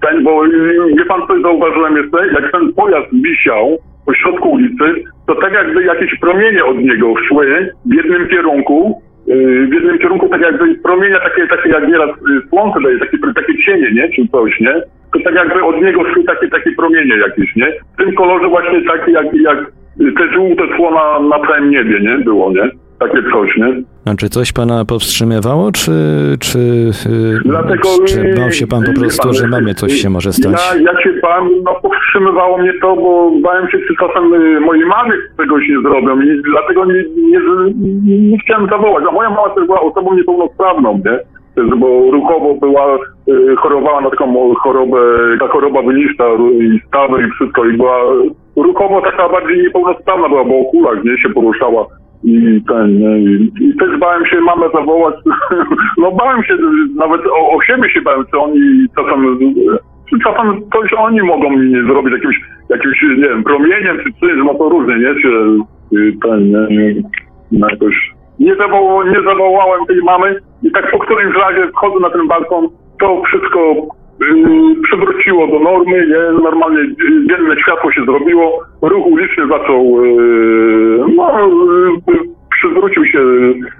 [0.00, 0.42] ten, bo
[0.98, 2.26] wie pan co zauważyłem jeszcze?
[2.26, 4.84] Jak ten pojazd wisiał po środku ulicy,
[5.26, 10.40] to tak jakby jakieś promienie od niego szły w jednym kierunku, w jednym kierunku tak
[10.40, 14.08] jakby promienia takie, takie jak nieraz y, słońce daje, takie, takie cienie, nie?
[14.08, 14.74] Czy coś, nie?
[15.12, 17.72] To tak jakby od niego szły takie, takie promienie jakieś, nie?
[17.94, 19.58] W tym kolorze właśnie takie jak, jak
[20.18, 22.18] te żółte tło na, na całym niebie, nie?
[22.18, 22.70] Było, nie?
[22.98, 23.82] Takie coś, nie?
[24.06, 25.92] A czy coś pana powstrzymywało, czy,
[26.40, 30.32] czy, yy, Dlatego, czy bał się pan po prostu, pan, że mamie coś się może
[30.32, 30.52] stać?
[30.52, 34.86] Ja, ja się bałem, no powstrzymywało mnie to, bo bałem się, czy czasem y, mojej
[34.86, 37.40] mamie czegoś nie zrobią i dlatego nie, nie,
[38.18, 39.04] nie, chciałem zawołać.
[39.08, 41.18] A moja mama też była osobą niepełnosprawną, nie?
[41.76, 44.98] Bo ruchowo była, y, chorowała na taką chorobę,
[45.40, 46.24] ta choroba wyniszcza
[46.60, 47.96] i stawy i wszystko i była
[48.56, 51.86] ruchowo taka bardziej niepełnosprawna była, bo o kulach, nie, się poruszała
[52.24, 55.14] i ten, nie, i, też bałem się mamę zawołać,
[56.02, 56.56] no bałem się,
[56.96, 59.38] nawet o, o siebie się bałem, czy oni czasem,
[60.10, 64.54] czy czasem coś oni mogą mi zrobić, jakimś, jakimś, nie wiem, promieniem, czy czymś, no
[64.54, 65.28] to różnie, nie, czy
[65.98, 66.94] y, ten, nie,
[67.52, 72.10] no jakoś, nie, zawoł, nie zawołałem tej mamy i tak po którymś razie wchodzę na
[72.10, 72.68] ten balkon,
[73.00, 73.74] to wszystko
[74.82, 76.42] przywróciło do normy, nie?
[76.42, 81.48] normalnie yy, dzienne światło się zrobiło, ruch uliczny zaczął, yy, no,
[82.08, 83.20] yy, przywrócił się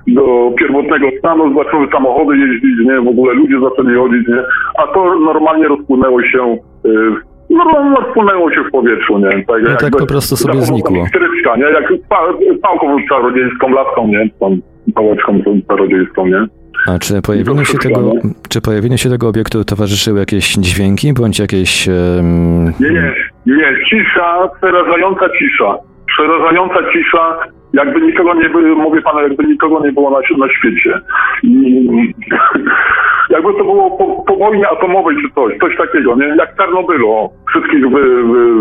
[0.06, 4.42] do pierwotnego stanu, zaczęły samochody jeździć, nie, w ogóle ludzie zaczęli chodzić, nie,
[4.78, 7.14] a to normalnie rozpłynęło się, yy,
[7.50, 11.06] no, rozpłynęło się w powietrzu, nie, tak No tak po prostu sobie znikło.
[11.06, 12.18] Stryczka, nie, jak pa,
[12.62, 14.58] pałką czarodziejską, laską, nie, tą
[14.94, 16.46] pałeczką czarodziejską, nie.
[16.86, 18.12] A czy pojawieniu się tego,
[18.48, 21.88] czy pojawieniu się tego obiektu towarzyszyły jakieś dźwięki, bądź jakieś...
[21.88, 23.14] em, Nie, nie,
[23.46, 25.76] nie, cisza, przerażająca cisza.
[26.06, 27.36] Przerażająca cisza,
[27.72, 31.00] jakby nikogo nie było, mówię panu, jakby nikogo nie było na, na świecie.
[31.42, 32.14] I,
[33.34, 36.26] jakby to było po, po wojnie atomowej czy coś, coś takiego, nie?
[36.26, 38.54] Jak Czarnobylu, wszystkich wy, wy,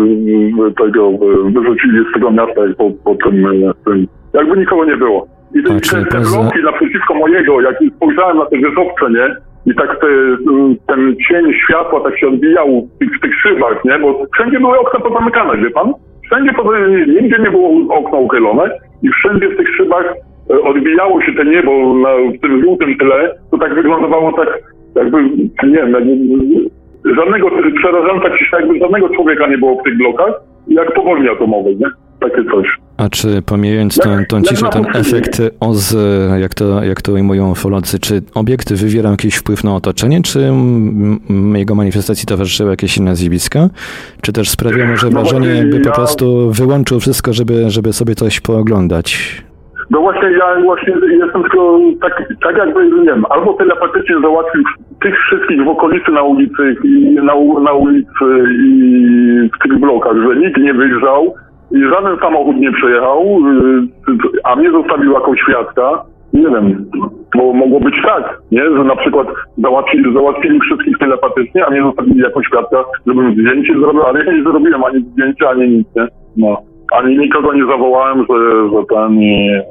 [0.58, 4.96] wy, tego, wy, wyrzucili z tego miasta po, po tym, e, tym, jakby nikogo nie
[4.96, 5.33] było.
[5.54, 9.36] I te, czy te, te bloki naprzeciwko mojego, jak spojrzałem na te wieżowce, nie?
[9.66, 10.06] I tak te,
[10.86, 13.98] ten cień światła tak się odbijał w tych, w tych szybach, nie?
[13.98, 15.92] Bo wszędzie były okna pozamykane, wie pan?
[16.24, 16.78] Wszędzie, poza,
[17.20, 18.70] nigdzie nie było okno uchylone
[19.02, 20.14] i wszędzie w tych szybach
[20.50, 24.58] e, odbijało się to niebo na, w tym żółtym tle, to tak wyglądało tak,
[24.94, 26.16] jakby, nie wiem, jakby,
[27.16, 30.34] żadnego, przerażająca cisza, jakby żadnego człowieka nie było w tych blokach,
[30.68, 31.86] jak po wojnie atomowej, nie?
[32.24, 32.66] Takie coś.
[32.96, 35.96] A czy pomijając tą, tą Jak- ciszę, jak ten efekt OZ,
[36.40, 40.40] jak to, jak to ujmują ufolocy, czy obiekt wywiera jakiś wpływ na otoczenie, czy
[41.54, 43.68] jego manifestacji towarzyszyły jakieś inne zjawiska?
[44.22, 47.92] Czy też sprawia może No wrażenie, właśnie jakby po ja- prostu wyłączył wszystko, żeby, żeby
[47.92, 49.42] sobie coś pooglądać?
[49.90, 54.62] No właśnie ja właśnie jestem tylko tak, tak jakby, nie wiem, albo telepatycznie załatwił
[55.02, 58.24] tych wszystkich w okolicy na ulicy, i na, na ulicy
[58.66, 58.70] i
[59.54, 61.34] w tych blokach, że nikt nie wyjrzał
[61.74, 66.04] i żaden samochód nie przejechał, y, a mnie zostawił jako świadka.
[66.32, 66.90] Nie wiem,
[67.36, 68.62] bo mogło być tak, nie?
[68.62, 69.26] że na przykład
[69.58, 74.42] załatwili, załatwili wszystkich telepatycznie, a mnie zostawili jako świadka, żebym zdjęcie zrobił, ale ja nie
[74.42, 76.06] zrobiłem ani zdjęcia, ani nic, nie?
[76.36, 76.56] No.
[76.92, 79.62] Ani nikogo nie zawołałem, że, że ten nie,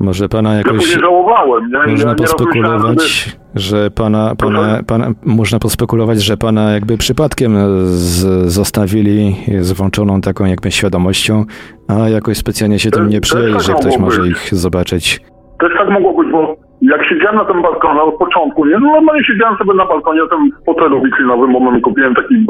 [0.00, 0.94] Może pana ja jakoś...
[1.00, 1.90] żałowałem, nie?
[1.92, 9.36] Można ja pospekulować, że pana, pana, pana, można pospekulować, że pana jakby przypadkiem z, zostawili
[9.60, 11.44] z włączoną taką jakby świadomością,
[11.88, 15.20] a jakoś specjalnie się tym nie przyjęli, że tak ktoś może ich zobaczyć.
[15.60, 18.78] Też tak mogło być, bo jak siedziałem na tym balkonie od początku, nie?
[18.78, 22.44] No normalnie siedziałem sobie na balkonie w tym fotelu wiklinowym, bo mam kupiłem taki e,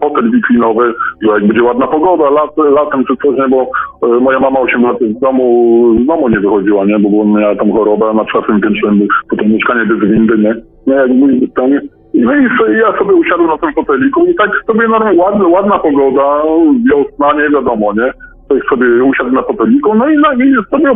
[0.00, 3.48] fotel wiklinowy, że jak będzie ładna pogoda, lat, latem czy coś, nie?
[3.48, 3.70] Bo
[4.02, 6.98] e, moja mama 8 lat z domu, z domu nie wychodziła, nie?
[6.98, 8.88] Bo miała tam chorobę na czwartym piętrze,
[9.30, 10.54] potem mieszkanie bez windy, nie?
[10.86, 11.70] No jakby tam...
[12.14, 15.78] No i sobie, ja sobie usiadłem na tym foteliku i tak sobie normalnie, ładna, ładna
[15.78, 16.42] pogoda,
[16.90, 18.12] wiosna, nie wiadomo, nie?
[18.48, 20.94] Tak sobie usiadł na foteliku, no i, no, i sobie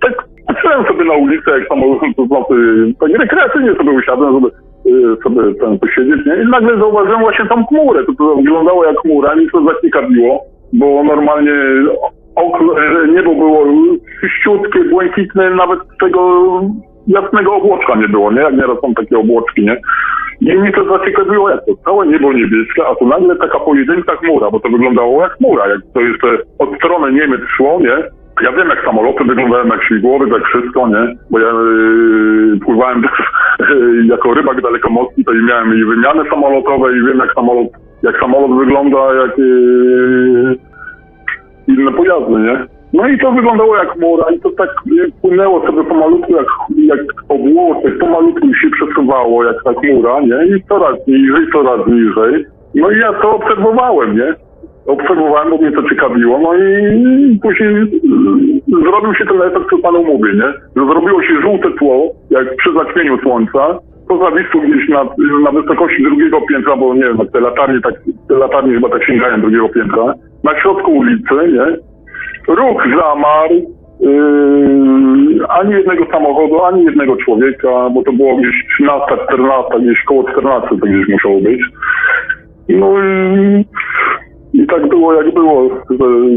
[0.00, 2.54] tak patrzyłem sobie na ulicę, jak samochód, to znaczy,
[3.00, 4.48] tak rekreacyjnie sobie usiadłem, żeby
[4.86, 6.42] y, sobie tam posiedzieć, nie?
[6.42, 10.40] I nagle zauważyłem właśnie tą chmurę, to, to wyglądało jak chmura, mi to zaciekawiło,
[10.72, 11.52] bo normalnie
[12.36, 13.66] okno, e, niebo było
[14.20, 16.60] czyściutkie, błękitne, nawet tego
[17.06, 18.40] jasnego obłoczka nie było, nie?
[18.40, 19.76] Jak nieraz są takie obłoczki, nie?
[20.40, 24.50] I mnie to zaciekawiło, jak to całe niebo niebieskie, a tu nagle taka pojedyncza chmura,
[24.50, 26.26] bo to wyglądało jak chmura, jak to jeszcze
[26.58, 27.96] od strony Niemiec szło, nie?
[28.42, 31.16] Ja wiem, jak samoloty wyglądają, jak śmigłowy, jak wszystko, nie?
[31.30, 33.02] Bo ja yy, pływałem
[33.70, 37.68] yy, jako rybak dalekomorski, to i miałem i wymiany samolotowe i wiem, jak samolot,
[38.02, 40.56] jak samolot wygląda, jak yy,
[41.68, 42.66] inne pojazdy, nie?
[42.92, 44.70] No i to wyglądało jak chmura i to tak
[45.20, 50.56] płynęło sobie pomalutku jak, jak obłoczek, pomalutku się przesuwało jak ta chmura, nie?
[50.56, 52.46] I coraz niżej, coraz niżej.
[52.74, 54.34] No i ja to obserwowałem, nie?
[54.86, 60.04] Obserwowałem, bo mnie to ciekawiło, no i później y, zrobił się ten efekt, co panu
[60.04, 60.52] mówię, nie?
[60.76, 63.78] Że zrobiło się żółte tło, jak przy zaćmieniu słońca,
[64.08, 65.04] to zawisło gdzieś na,
[65.44, 67.94] na wysokości drugiego piętra, bo nie wiem, te latarnie, tak,
[68.28, 70.14] te latarnie chyba tak sięgają drugiego piętra,
[70.44, 71.76] na środku ulicy, nie?
[72.54, 73.54] Ruch zamarł,
[74.00, 80.30] yy, ani jednego samochodu, ani jednego człowieka, bo to było gdzieś 13, 14, gdzieś koło
[80.30, 81.60] 14 to gdzieś musiało być.
[82.68, 83.64] No i,
[84.62, 85.70] i tak było jak było,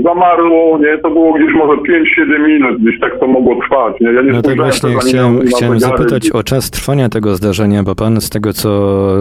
[0.03, 4.22] zamarło, nie, to było gdzieś może 5-7 minut, gdzieś tak to mogło trwać, nie, ja
[4.22, 8.30] nie No tak właśnie chciałem, chciałem zapytać o czas trwania tego zdarzenia, bo pan z
[8.30, 8.70] tego co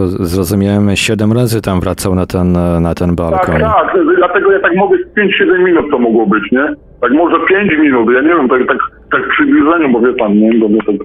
[0.07, 3.59] zrozumiałem, siedem razy tam wracał na ten, na ten balkon.
[3.59, 6.65] Tak, tak, dlatego ja tak mogę 5-7 minut to mogło być, nie?
[7.01, 8.77] Tak może 5 minut, ja nie wiem, tak, tak,
[9.11, 10.59] tak w przybliżeniu, bo wie pan, nie?
[10.59, 10.97] Bo wie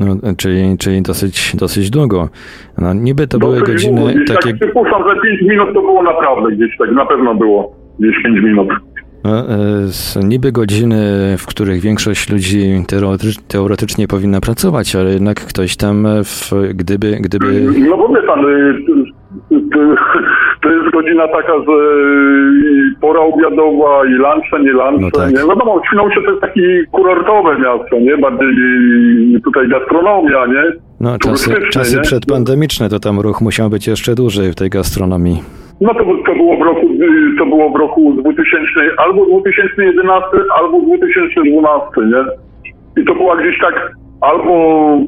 [0.00, 2.28] No, czyli, czyli dosyć, dosyć długo.
[2.78, 4.50] No, niby to były dosyć godziny długo, takie...
[4.50, 8.40] Tak przypuszczam, że 5 minut to było naprawdę gdzieś tak, na pewno było gdzieś 5
[8.44, 8.68] minut.
[9.24, 10.96] No, e, niby godziny,
[11.38, 17.16] w których większość ludzi teoretycz, teoretycznie powinna pracować, ale jednak ktoś tam, e, w, gdyby,
[17.20, 17.46] gdyby
[17.88, 18.74] No bo wie pan, y,
[20.62, 21.72] to, jest godzina taka, że
[23.00, 25.30] pora obiadowa i lunche, nie lunche, No tak.
[25.30, 25.36] nie?
[25.36, 26.60] Wiadomo, Świnoujście to jest taki
[26.92, 28.16] kurortowe miasto, nie?
[28.18, 28.48] Bardziej
[29.44, 30.62] tutaj gastronomia, nie?
[31.00, 32.02] no, czasy, czasy nie?
[32.02, 35.42] przedpandemiczne, to tam ruch musiał być jeszcze dłużej w tej gastronomii.
[35.80, 40.26] No to, to było w roku, y, to było w roku 2000, albo 2011,
[40.58, 42.24] albo 2012, nie?
[43.02, 44.52] I to była gdzieś tak albo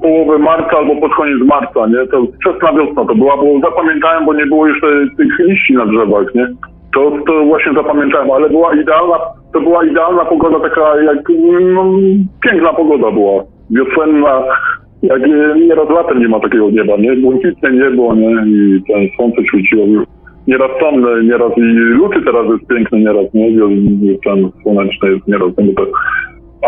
[0.03, 2.07] połowę marca, albo pod koniec marca, nie?
[2.07, 6.35] To wczesna wiosna to była, bo zapamiętałem, bo nie było jeszcze tych liści na drzewach,
[6.35, 6.47] nie?
[6.95, 9.19] To, to właśnie zapamiętałem, ale była idealna,
[9.53, 11.29] to była idealna pogoda, taka jak,
[11.75, 11.85] no,
[12.43, 14.43] piękna pogoda była, wiosenna,
[15.03, 17.17] jak e, nieraz latem nie ma takiego nieba, nie?
[17.17, 18.31] Błękitne niebo, nie?
[18.47, 19.87] I ten słońce świeciło.
[20.47, 20.95] Nieraz tam,
[21.29, 23.51] nieraz i luty teraz jest piękny nieraz, nie?
[24.25, 25.91] Ten słoneczny jest nieraz, no bo te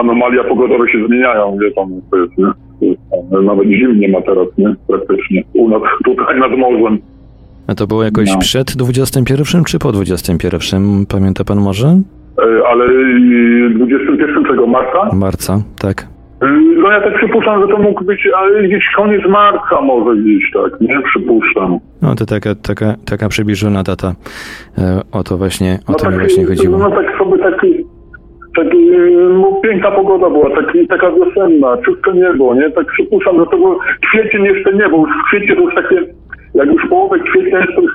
[0.01, 2.45] anomalia pogodowe się zmieniają, wie pan, to jest, nie?
[2.81, 3.01] To jest,
[3.47, 4.75] nawet zim nie ma teraz, nie?
[4.89, 5.43] Praktycznie.
[5.55, 6.99] U nas tutaj nad morzem.
[7.67, 8.39] A to było jakoś No.
[8.39, 11.07] przed 21 czy po 21?
[11.07, 11.87] Pamięta pan może?
[11.89, 15.17] E, Ale y, 21 marca?
[15.17, 16.07] Marca, tak.
[16.43, 16.47] Y,
[16.83, 20.81] No ja tak przypuszczam, że to mógł być ale gdzieś koniec marca może gdzieś tak,
[20.81, 21.03] nie?
[21.03, 21.79] Przypuszczam.
[22.03, 24.15] No to taka, taka, taka przybliżona data.
[24.79, 26.79] E, o to właśnie, o No to mi tak, właśnie chodziło.
[26.79, 27.61] No tak sobie tak,
[28.57, 32.71] tak, yy, no, piękna pogoda była, tak, taka wiosenna, czyste niebo, nie?
[32.71, 33.79] Tak przypuszczam, że to było
[34.09, 35.97] kwiecień jeszcze nie, bo w kwiecie to jest takie,
[36.55, 37.95] jak już połowę kwietnia jest to już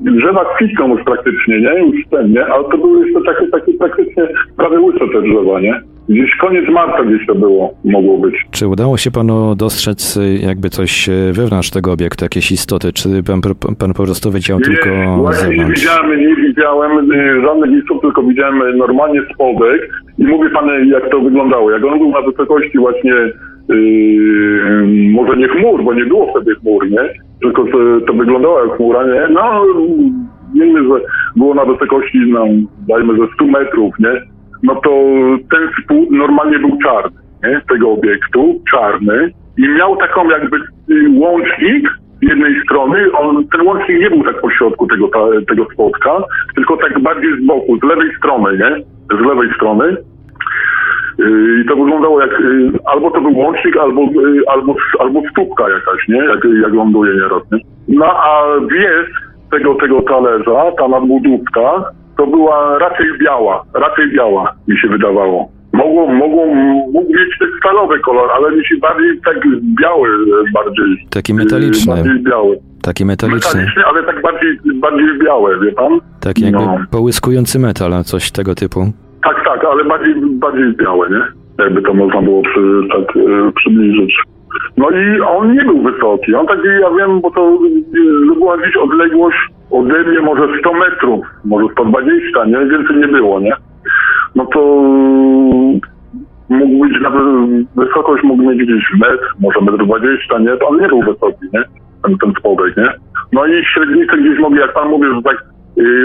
[0.00, 1.78] drzewa kwitną już praktycznie, nie?
[1.78, 2.46] Już ten, nie?
[2.46, 5.80] Ale to były jeszcze takie, takie praktycznie prawie łyse te drzewa, nie?
[6.08, 8.34] Gdzieś koniec marca gdzieś to było, mogło być.
[8.50, 13.08] Czy udało się panu dostrzec y, jakby coś y, wewnątrz tego obiektu, jakieś istoty, czy
[13.26, 13.40] pan,
[13.78, 18.22] pan po prostu widział Nie, tylko właśnie nie widziałem, nie widziałem y, żadnych istot, tylko
[18.22, 21.70] widziałem normalnie spodek i mówię pan, jak to wyglądało.
[21.70, 23.14] Jak on był na wysokości właśnie,
[23.68, 27.14] yy, może nie chmur, bo nie było wtedy chmur, nie?
[27.42, 29.34] Tylko to, to wyglądało jak chmura, nie?
[29.34, 29.64] No,
[30.54, 31.00] wiemy, że
[31.36, 32.44] było na wysokości, no,
[32.88, 34.22] dajmy, że 100 metrów, nie?
[34.62, 34.90] No to
[35.50, 37.60] ten spód normalnie był czarny, nie?
[37.68, 41.88] Tego obiektu, czarny i miał taką jakby y, łącznik
[42.22, 46.22] z jednej strony, on, ten łącznik nie był tak po środku tego, ta, tego spotka,
[46.54, 48.84] tylko tak bardziej z boku, z lewej strony, nie?
[49.16, 49.96] Z lewej strony.
[51.18, 56.08] I to wyglądało jak, yy, albo to był łącznik, albo, yy, albo, albo stópka jakaś,
[56.08, 56.16] nie?
[56.24, 57.58] Jak, jak ląduje nieraz, nie?
[57.88, 58.42] No a
[58.72, 59.06] wieś
[59.50, 61.84] tego, tego talerza, ta nadbudówka,
[62.18, 65.48] to była raczej biała, raczej biała, mi się wydawało.
[65.72, 66.46] Mogło, mogło,
[66.92, 69.36] mógł mieć ten stalowy kolor, ale mi się bardziej tak
[69.80, 70.08] biały,
[70.54, 71.06] bardziej.
[71.10, 71.94] Taki e, metaliczny.
[71.94, 72.58] Bardziej biały.
[72.82, 75.98] Taki metaliczny, Metaliczny, ale tak bardziej, bardziej białe, wie pan?
[76.20, 76.78] taki jakby No.
[76.90, 78.80] połyskujący metal, coś tego typu.
[79.28, 81.22] Tak, tak, ale bardziej, bardziej białe, nie?
[81.64, 84.18] Jakby to można było przy, tak e, przybliżyć.
[84.76, 86.34] No i on nie był wysoki.
[86.34, 87.58] On taki, ja wiem, bo to
[88.30, 89.38] e, była gdzieś odległość
[89.70, 92.66] ode mnie może 100 metrów, może 120, nie?
[92.66, 93.52] Więcej nie było, nie?
[94.34, 94.60] No to
[96.48, 97.22] mógł być nawet,
[97.76, 100.56] wysokość mógł mieć gdzieś metr, może metr 20, nie?
[100.56, 101.62] To on nie był wysoki, nie?
[102.04, 102.88] Ten, ten spodek, nie?
[103.32, 105.44] No i średnicy gdzieś mogli, jak pan mówił, że tak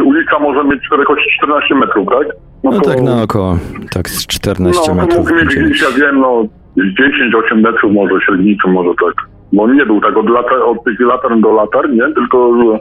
[0.05, 2.27] ulica może mieć szerokość 14 metrów, tak?
[2.63, 3.57] No tak na oko,
[3.91, 5.29] tak z 14 no, to metrów.
[5.31, 5.61] będzie.
[5.61, 6.43] gdzieś, ja wiem, no
[6.77, 9.27] 10-8 metrów może średnicą, może tak.
[9.53, 12.13] Bo nie był tak od, lata, od tych latarń do latarń, nie?
[12.13, 12.79] Tylko że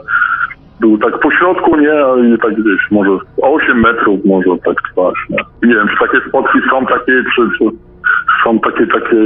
[0.79, 1.93] był tak po środku, nie?
[2.35, 5.69] I tak gdzieś może 8 metrów może tak trwać, nie?
[5.69, 7.65] Nie wiem, czy takie spotki są takie, czy, czy
[8.43, 9.17] są takie, takie,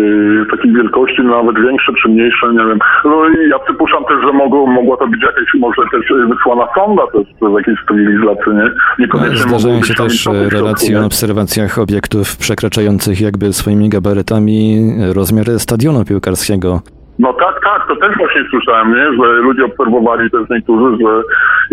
[0.51, 2.79] takiej wielkości, nawet większe czy mniejsze, nie wiem.
[3.05, 7.03] No i ja przypuszczam też, że mogło, mogła to być jakaś może też wysłana sonda
[7.07, 8.63] też przez jakieś cywilizacje, nie?
[8.63, 8.69] No,
[8.99, 14.77] Niekoniecznie Zdarzają się też e, środku, relacje o obserwacjach obiektów przekraczających jakby swoimi gabarytami
[15.15, 16.81] rozmiary stadionu piłkarskiego.
[17.19, 19.03] No tak, tak, to też właśnie słyszałem, nie?
[19.03, 21.23] że ludzie obserwowali też niektórzy, że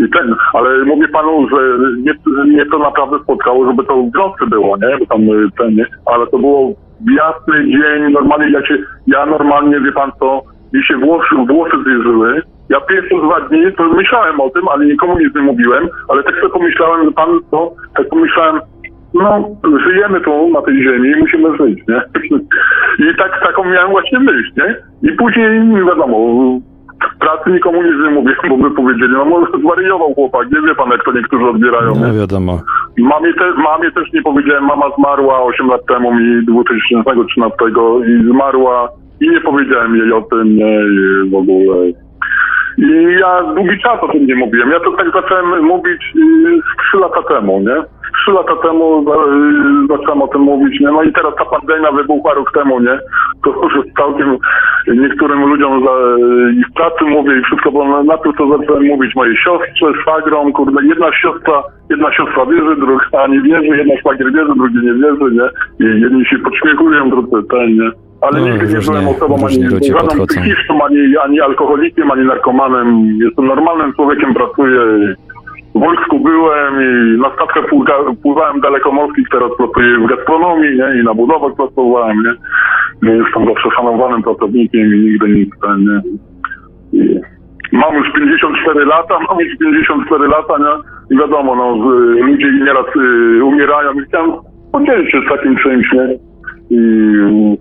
[0.04, 2.14] i ten, ale mówię panu, że nie,
[2.56, 4.98] nie to naprawdę spotkało, żeby to w było, nie?
[4.98, 5.86] Bo tam y, ten, nie?
[6.06, 6.74] Ale to było
[7.10, 10.42] jasny dzień, normalnie ja się, ja normalnie, wie pan co,
[10.72, 12.42] mi się włosy, włosy zjeżyły.
[12.68, 16.34] Ja pierwsze dwa dni to myślałem o tym, ale nikomu nic nie mówiłem, ale tak
[16.34, 18.60] sobie pomyślałem, że pan co, tak pomyślałem,
[19.14, 19.48] no,
[19.86, 22.02] żyjemy tu na tej ziemi i musimy żyć, nie?
[23.10, 24.76] I tak, taką miałem właśnie myśl, nie?
[25.10, 26.16] I później, wiadomo,
[27.14, 30.74] w pracy nikomu nic nie mówię, bo by powiedzieli, no może zwariował chłopak, nie wie
[30.74, 32.18] pan, jak to niektórzy odbierają, No nie?
[32.18, 32.58] wiadomo.
[32.98, 37.56] Mamie, te, mamie też nie powiedziałem, mama zmarła 8 lat temu mi 2013
[38.08, 38.88] i zmarła
[39.20, 41.76] i nie powiedziałem jej o tym, nie, i w ogóle.
[42.78, 44.70] I ja długi czas o tym nie mówiłem.
[44.70, 47.76] Ja to tak zacząłem mówić y, z 3 lata temu, nie?
[48.22, 50.86] 3 lata temu y, zacząłem o tym mówić, nie?
[50.86, 52.98] No i teraz ta pandemia wybuchła rok temu, nie?
[53.44, 54.36] To już całkiem
[54.96, 55.90] niektórym ludziom za,
[56.60, 59.86] i w pracy mówię i wszystko, bo na, na to, co zacząłem mówić mojej siostrze,
[60.02, 64.94] szwagrom, kurde, jedna siostra, jedna siostra wierzy, druga nie wierzy, jedna szwagier wierzy, drugi nie
[64.94, 65.48] wierzy, nie?
[65.86, 67.90] I jedni się podśmiechują, drudzy ten, nie?
[68.20, 70.26] Ale No, nigdy nie byłem osobą ani podchodzą.
[70.26, 73.04] psychiczną, ani, ani alkoholikiem, ani narkomanem.
[73.20, 74.80] Jestem normalnym człowiekiem, pracuję.
[75.74, 81.00] W wojsku byłem i na pływa- pływałem dalekomorskich, teraz pracuję w gastronomii, nie?
[81.00, 82.34] I na budowach pracowałem, nie?
[83.10, 86.00] nie jestem zawsze szanowanym pracownikiem i nigdy nic, ten, nie?
[87.72, 90.74] I mam już 54 lata, mam już 54 lata, nie?
[91.16, 94.30] I wiadomo, no, z- ludzie nieraz y, umierają i chciałem
[94.72, 96.08] podzielić się z takim czymś, nie?
[96.70, 97.56] I y,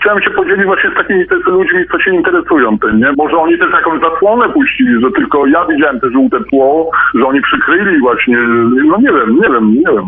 [0.00, 3.12] chciałem się podzielić właśnie z takimi też ludźmi, co się interesują tym, nie?
[3.16, 7.40] Może oni też jakąś zasłonę puścili, że tylko ja widziałem te żółte tło, że oni
[7.42, 8.38] przykryli właśnie,
[8.88, 10.06] no nie wiem, nie wiem, nie wiem.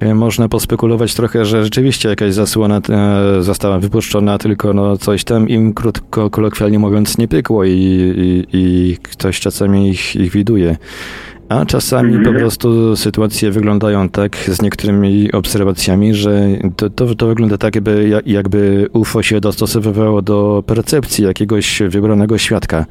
[0.00, 5.48] E, Można pospekulować trochę, że rzeczywiście jakaś zasłona e, została wypuszczona, tylko no coś tam
[5.48, 10.76] im krótko, kolokwialnie mówiąc nie pykło i, i, i ktoś czasami ich, ich widuje.
[11.50, 16.40] A czasami po prostu sytuacje wyglądają tak z niektórymi obserwacjami, że
[16.76, 22.38] to, to, to wygląda tak, jakby, ja- jakby UFO się dostosowywało do percepcji jakiegoś wybranego
[22.38, 22.84] świadka.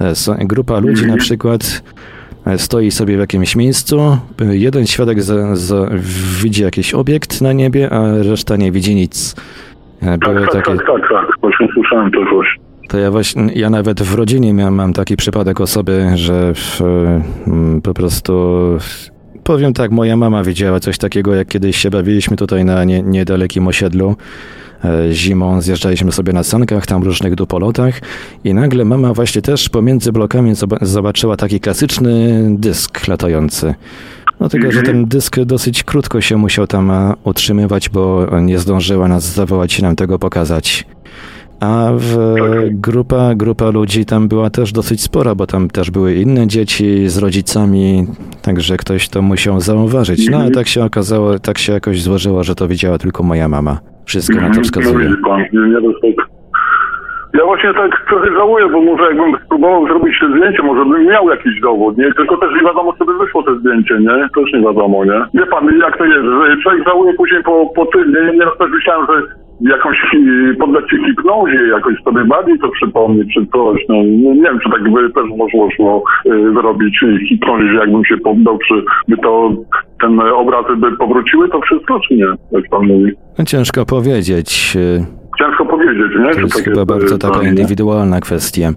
[0.00, 0.14] E,
[0.46, 1.82] Grupa ludzi na przykład
[2.46, 4.18] e, stoi sobie w jakimś miejscu,
[4.50, 5.88] jeden świadek za, za,
[6.42, 9.36] widzi jakiś obiekt na niebie, a reszta nie widzi nic.
[10.02, 11.26] E, Tak, Były tak, takie, tak, tak, tak.
[11.40, 12.69] Właśnie słyszałem to coś.
[12.90, 16.80] To ja właśnie, ja nawet w rodzinie miałem, mam taki przypadek osoby, że w,
[17.46, 18.60] mm, po prostu
[19.44, 23.68] powiem tak, moja mama widziała coś takiego, jak kiedyś się bawiliśmy tutaj na nie, niedalekim
[23.68, 24.16] osiedlu.
[24.84, 28.00] E, Zimą zjeżdżaliśmy sobie na sankach, tam różnych dupolotach
[28.44, 33.74] i nagle mama właśnie też pomiędzy blokami zoba- zobaczyła taki klasyczny dysk latający.
[34.40, 36.92] No tylko, że ten dysk dosyć krótko się musiał tam
[37.24, 40.86] utrzymywać, bo nie zdążyła nas zawołać i nam tego pokazać.
[41.60, 42.16] A w
[42.70, 47.18] grupa, grupa ludzi tam była też dosyć spora, bo tam też były inne dzieci z
[47.18, 48.06] rodzicami,
[48.42, 50.30] także ktoś to musiał zauważyć.
[50.30, 53.78] No ale tak się okazało, tak się jakoś złożyło, że to widziała tylko moja mama.
[54.04, 55.08] Wszystko na to No wskazuje.
[55.08, 56.30] to tak.
[57.34, 61.30] Ja właśnie tak trochę żałuję, bo może jakbym spróbował zrobić te zdjęcie, może bym miał
[61.30, 62.14] jakiś dowód, nie?
[62.14, 64.28] Tylko też nie wiadomo, co by wyszło te zdjęcie, nie?
[64.34, 65.20] Też nie wiadomo, nie?
[65.34, 68.38] Wie pan, jak to jest, że człowiek żałuje później po, po tym, nie?
[68.38, 69.16] Nieraz też myślałem, że
[69.60, 74.58] jakąś hi- poddać się hipnozie, jakoś sobie bardziej to przypomnieć, czy coś, no nie, wiem,
[74.62, 78.74] czy tak by też można było y, zrobić y, hipnozie, jakbym się poddał, czy
[79.08, 79.52] by to,
[80.00, 82.26] ten obrazy by powróciły, to wszystko, czy nie?
[82.52, 83.12] Jak pan mówi.
[83.46, 84.76] Ciężko powiedzieć.
[85.40, 86.30] Ciężko powiedzieć, nie?
[86.34, 87.48] To jest tak chyba jest, bardzo taka nie?
[87.48, 88.68] indywidualna kwestia.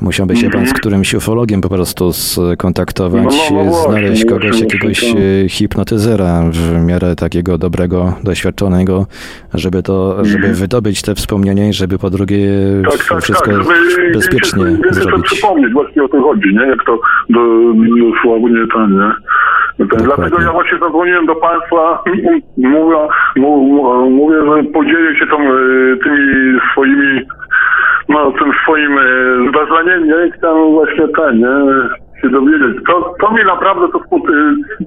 [0.00, 0.76] Musiałby się pan z Mhm.
[0.78, 6.86] którymś ufologiem po prostu skontaktować, No, no, no znaleźć muszę- kogoś, jakiegoś e, hipnotyzera w
[6.86, 9.06] miarę takiego dobrego, doświadczonego,
[9.54, 12.84] żeby to, żeby wydobyć te wspomnienia i żeby po drugie Mhm.
[12.98, 15.26] Tak, tak, wszystko tak, żeby bezpiecznie więcej sobie zrobić.
[15.26, 16.66] przypomnieć, właśnie o to chodzi, nie?
[16.66, 16.98] Jak to
[17.30, 17.40] do,
[18.74, 19.10] ten, nie?
[19.78, 20.06] Dokładnie.
[20.06, 22.02] dlatego ja właśnie zadzwoniłem do Państwa,
[22.56, 22.96] mówię,
[24.10, 27.26] mówię, że podzielę się tą, y, tymi swoimi,
[28.08, 30.26] no tym swoim y, zdarzeniem, nie?
[30.26, 31.88] I chciałem właśnie ten, nie?
[32.22, 34.00] się dowiedzieć, co, co mi naprawdę to,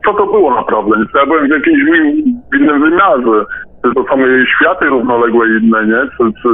[0.05, 1.79] co to było naprawdę, ja byłem w jakimś
[2.53, 3.45] innym wymiarze,
[3.83, 6.01] to y, światy równoległe inne, nie?
[6.17, 6.49] Czy, czy,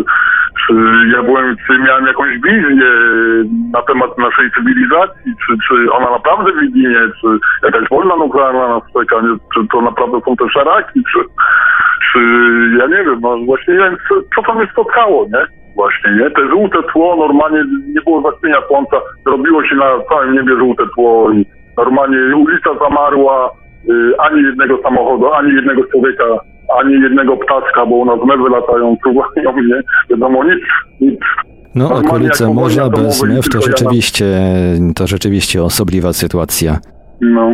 [0.67, 0.73] czy
[1.13, 2.91] ja byłem, czy miałem jakąś wizję
[3.73, 7.27] na temat naszej cywilizacji, czy, czy ona naprawdę widzi mnie, czy
[7.63, 9.37] jakaś wojna nuklearna nas czeka, nie?
[9.53, 11.19] czy to naprawdę są te szaraki, czy,
[12.11, 12.19] czy
[12.79, 15.57] ja nie wiem, no właśnie nie wiem, co, co to mnie spotkało, nie?
[15.75, 16.31] Właśnie, nie?
[16.31, 17.63] Te żółte tło, normalnie
[17.93, 21.45] nie było zaćmienia słońca, robiło się na całym niebie żółte tło i
[21.77, 23.51] normalnie ulica zamarła,
[23.89, 26.23] y, ani jednego samochodu, ani jednego człowieka,
[26.79, 30.63] ani jednego ptaszka, bo u nas mewy latają, czuwają mnie, wiadomo, nic,
[31.01, 31.19] nic.
[31.75, 34.25] No, okolice morza bez mew to rzeczywiście,
[34.95, 36.77] to rzeczywiście osobliwa sytuacja.
[37.21, 37.51] No,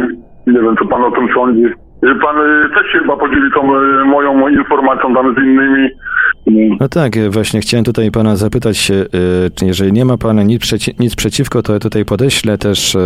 [0.47, 1.64] nie wiem, co pan o tym sądzi.
[2.04, 5.86] Y, Pan y, też się chyba podzieli tą y, moją informacją tam z innymi.
[5.88, 10.62] Y, No tak, e, właśnie chciałem tutaj pana zapytać, czy jeżeli nie ma pan nic,
[10.62, 12.97] przeci- nic przeciwko, to ja tutaj podeślę też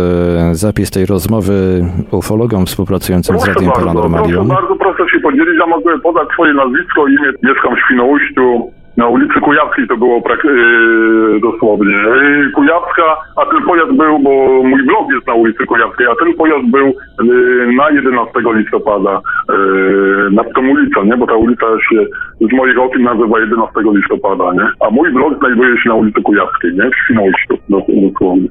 [0.52, 4.48] zapis tej rozmowy ufologom współpracującym z Proszę Radiem bardzo, proszę Paranormalium.
[4.48, 5.58] bardzo, proszę się podzielić.
[5.60, 7.32] Ja mogę podać swoje nazwisko, imię.
[7.42, 8.70] Mieszkam w Świnoujściu.
[8.98, 11.94] Na ulicy Kujawskiej to było prak- yy, dosłownie.
[11.94, 13.02] Yy, Kujawska,
[13.36, 16.86] a ten pojazd był, bo mój blog jest na ulicy Kujawskiej, a ten pojazd był
[16.86, 19.20] yy, na 11 listopada.
[19.48, 21.16] Yy, nad tą ulicą, nie?
[21.16, 22.06] Bo ta ulica się
[22.40, 24.66] z moich opinii nazywa 11 listopada, nie?
[24.86, 26.90] A mój blog znajduje się na ulicy Kujawskiej, nie?
[26.90, 27.82] W Świnoujściu, dos-
[28.12, 28.48] dosłownie.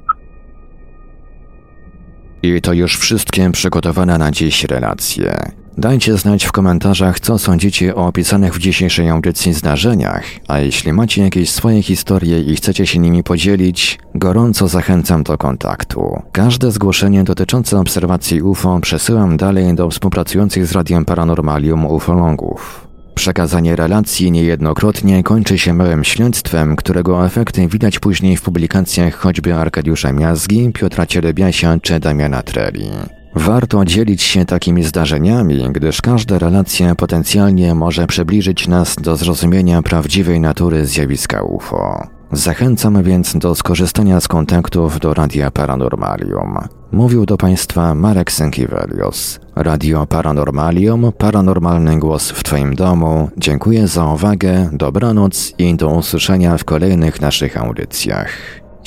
[2.44, 5.32] I to już wszystkie przygotowane na dziś relacje.
[5.78, 11.24] Dajcie znać w komentarzach, co sądzicie o opisanych w dzisiejszej audycji zdarzeniach, a jeśli macie
[11.24, 16.22] jakieś swoje historie i chcecie się nimi podzielić, gorąco zachęcam do kontaktu.
[16.32, 22.88] Każde zgłoszenie dotyczące obserwacji UFO przesyłam dalej do współpracujących z Radiem Paranormalium ufologów.
[23.16, 30.14] Przekazanie relacji niejednokrotnie kończy się małym śledztwem, którego efekty widać później w publikacjach choćby Arkadiusza
[30.14, 32.90] Miazgi, Piotra Cielebiasia czy Damiana Treli.
[33.38, 40.40] Warto dzielić się takimi zdarzeniami, gdyż każda relacja potencjalnie może przybliżyć nas do zrozumienia prawdziwej
[40.40, 42.08] natury zjawiska UFO.
[42.32, 46.58] Zachęcam więc do skorzystania z kontaktów do Radia Paranormalium.
[46.92, 49.40] Mówił do Państwa Marek Sękiewelios.
[49.56, 53.30] Radio Paranormalium, paranormalny głos w Twoim domu.
[53.38, 58.30] Dziękuję za uwagę, dobranoc i do usłyszenia w kolejnych naszych audycjach.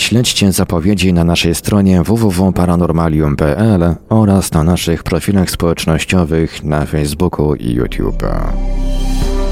[0.01, 8.23] Śledźcie zapowiedzi na naszej stronie www.paranormalium.pl oraz na naszych profilach społecznościowych na Facebooku i YouTube.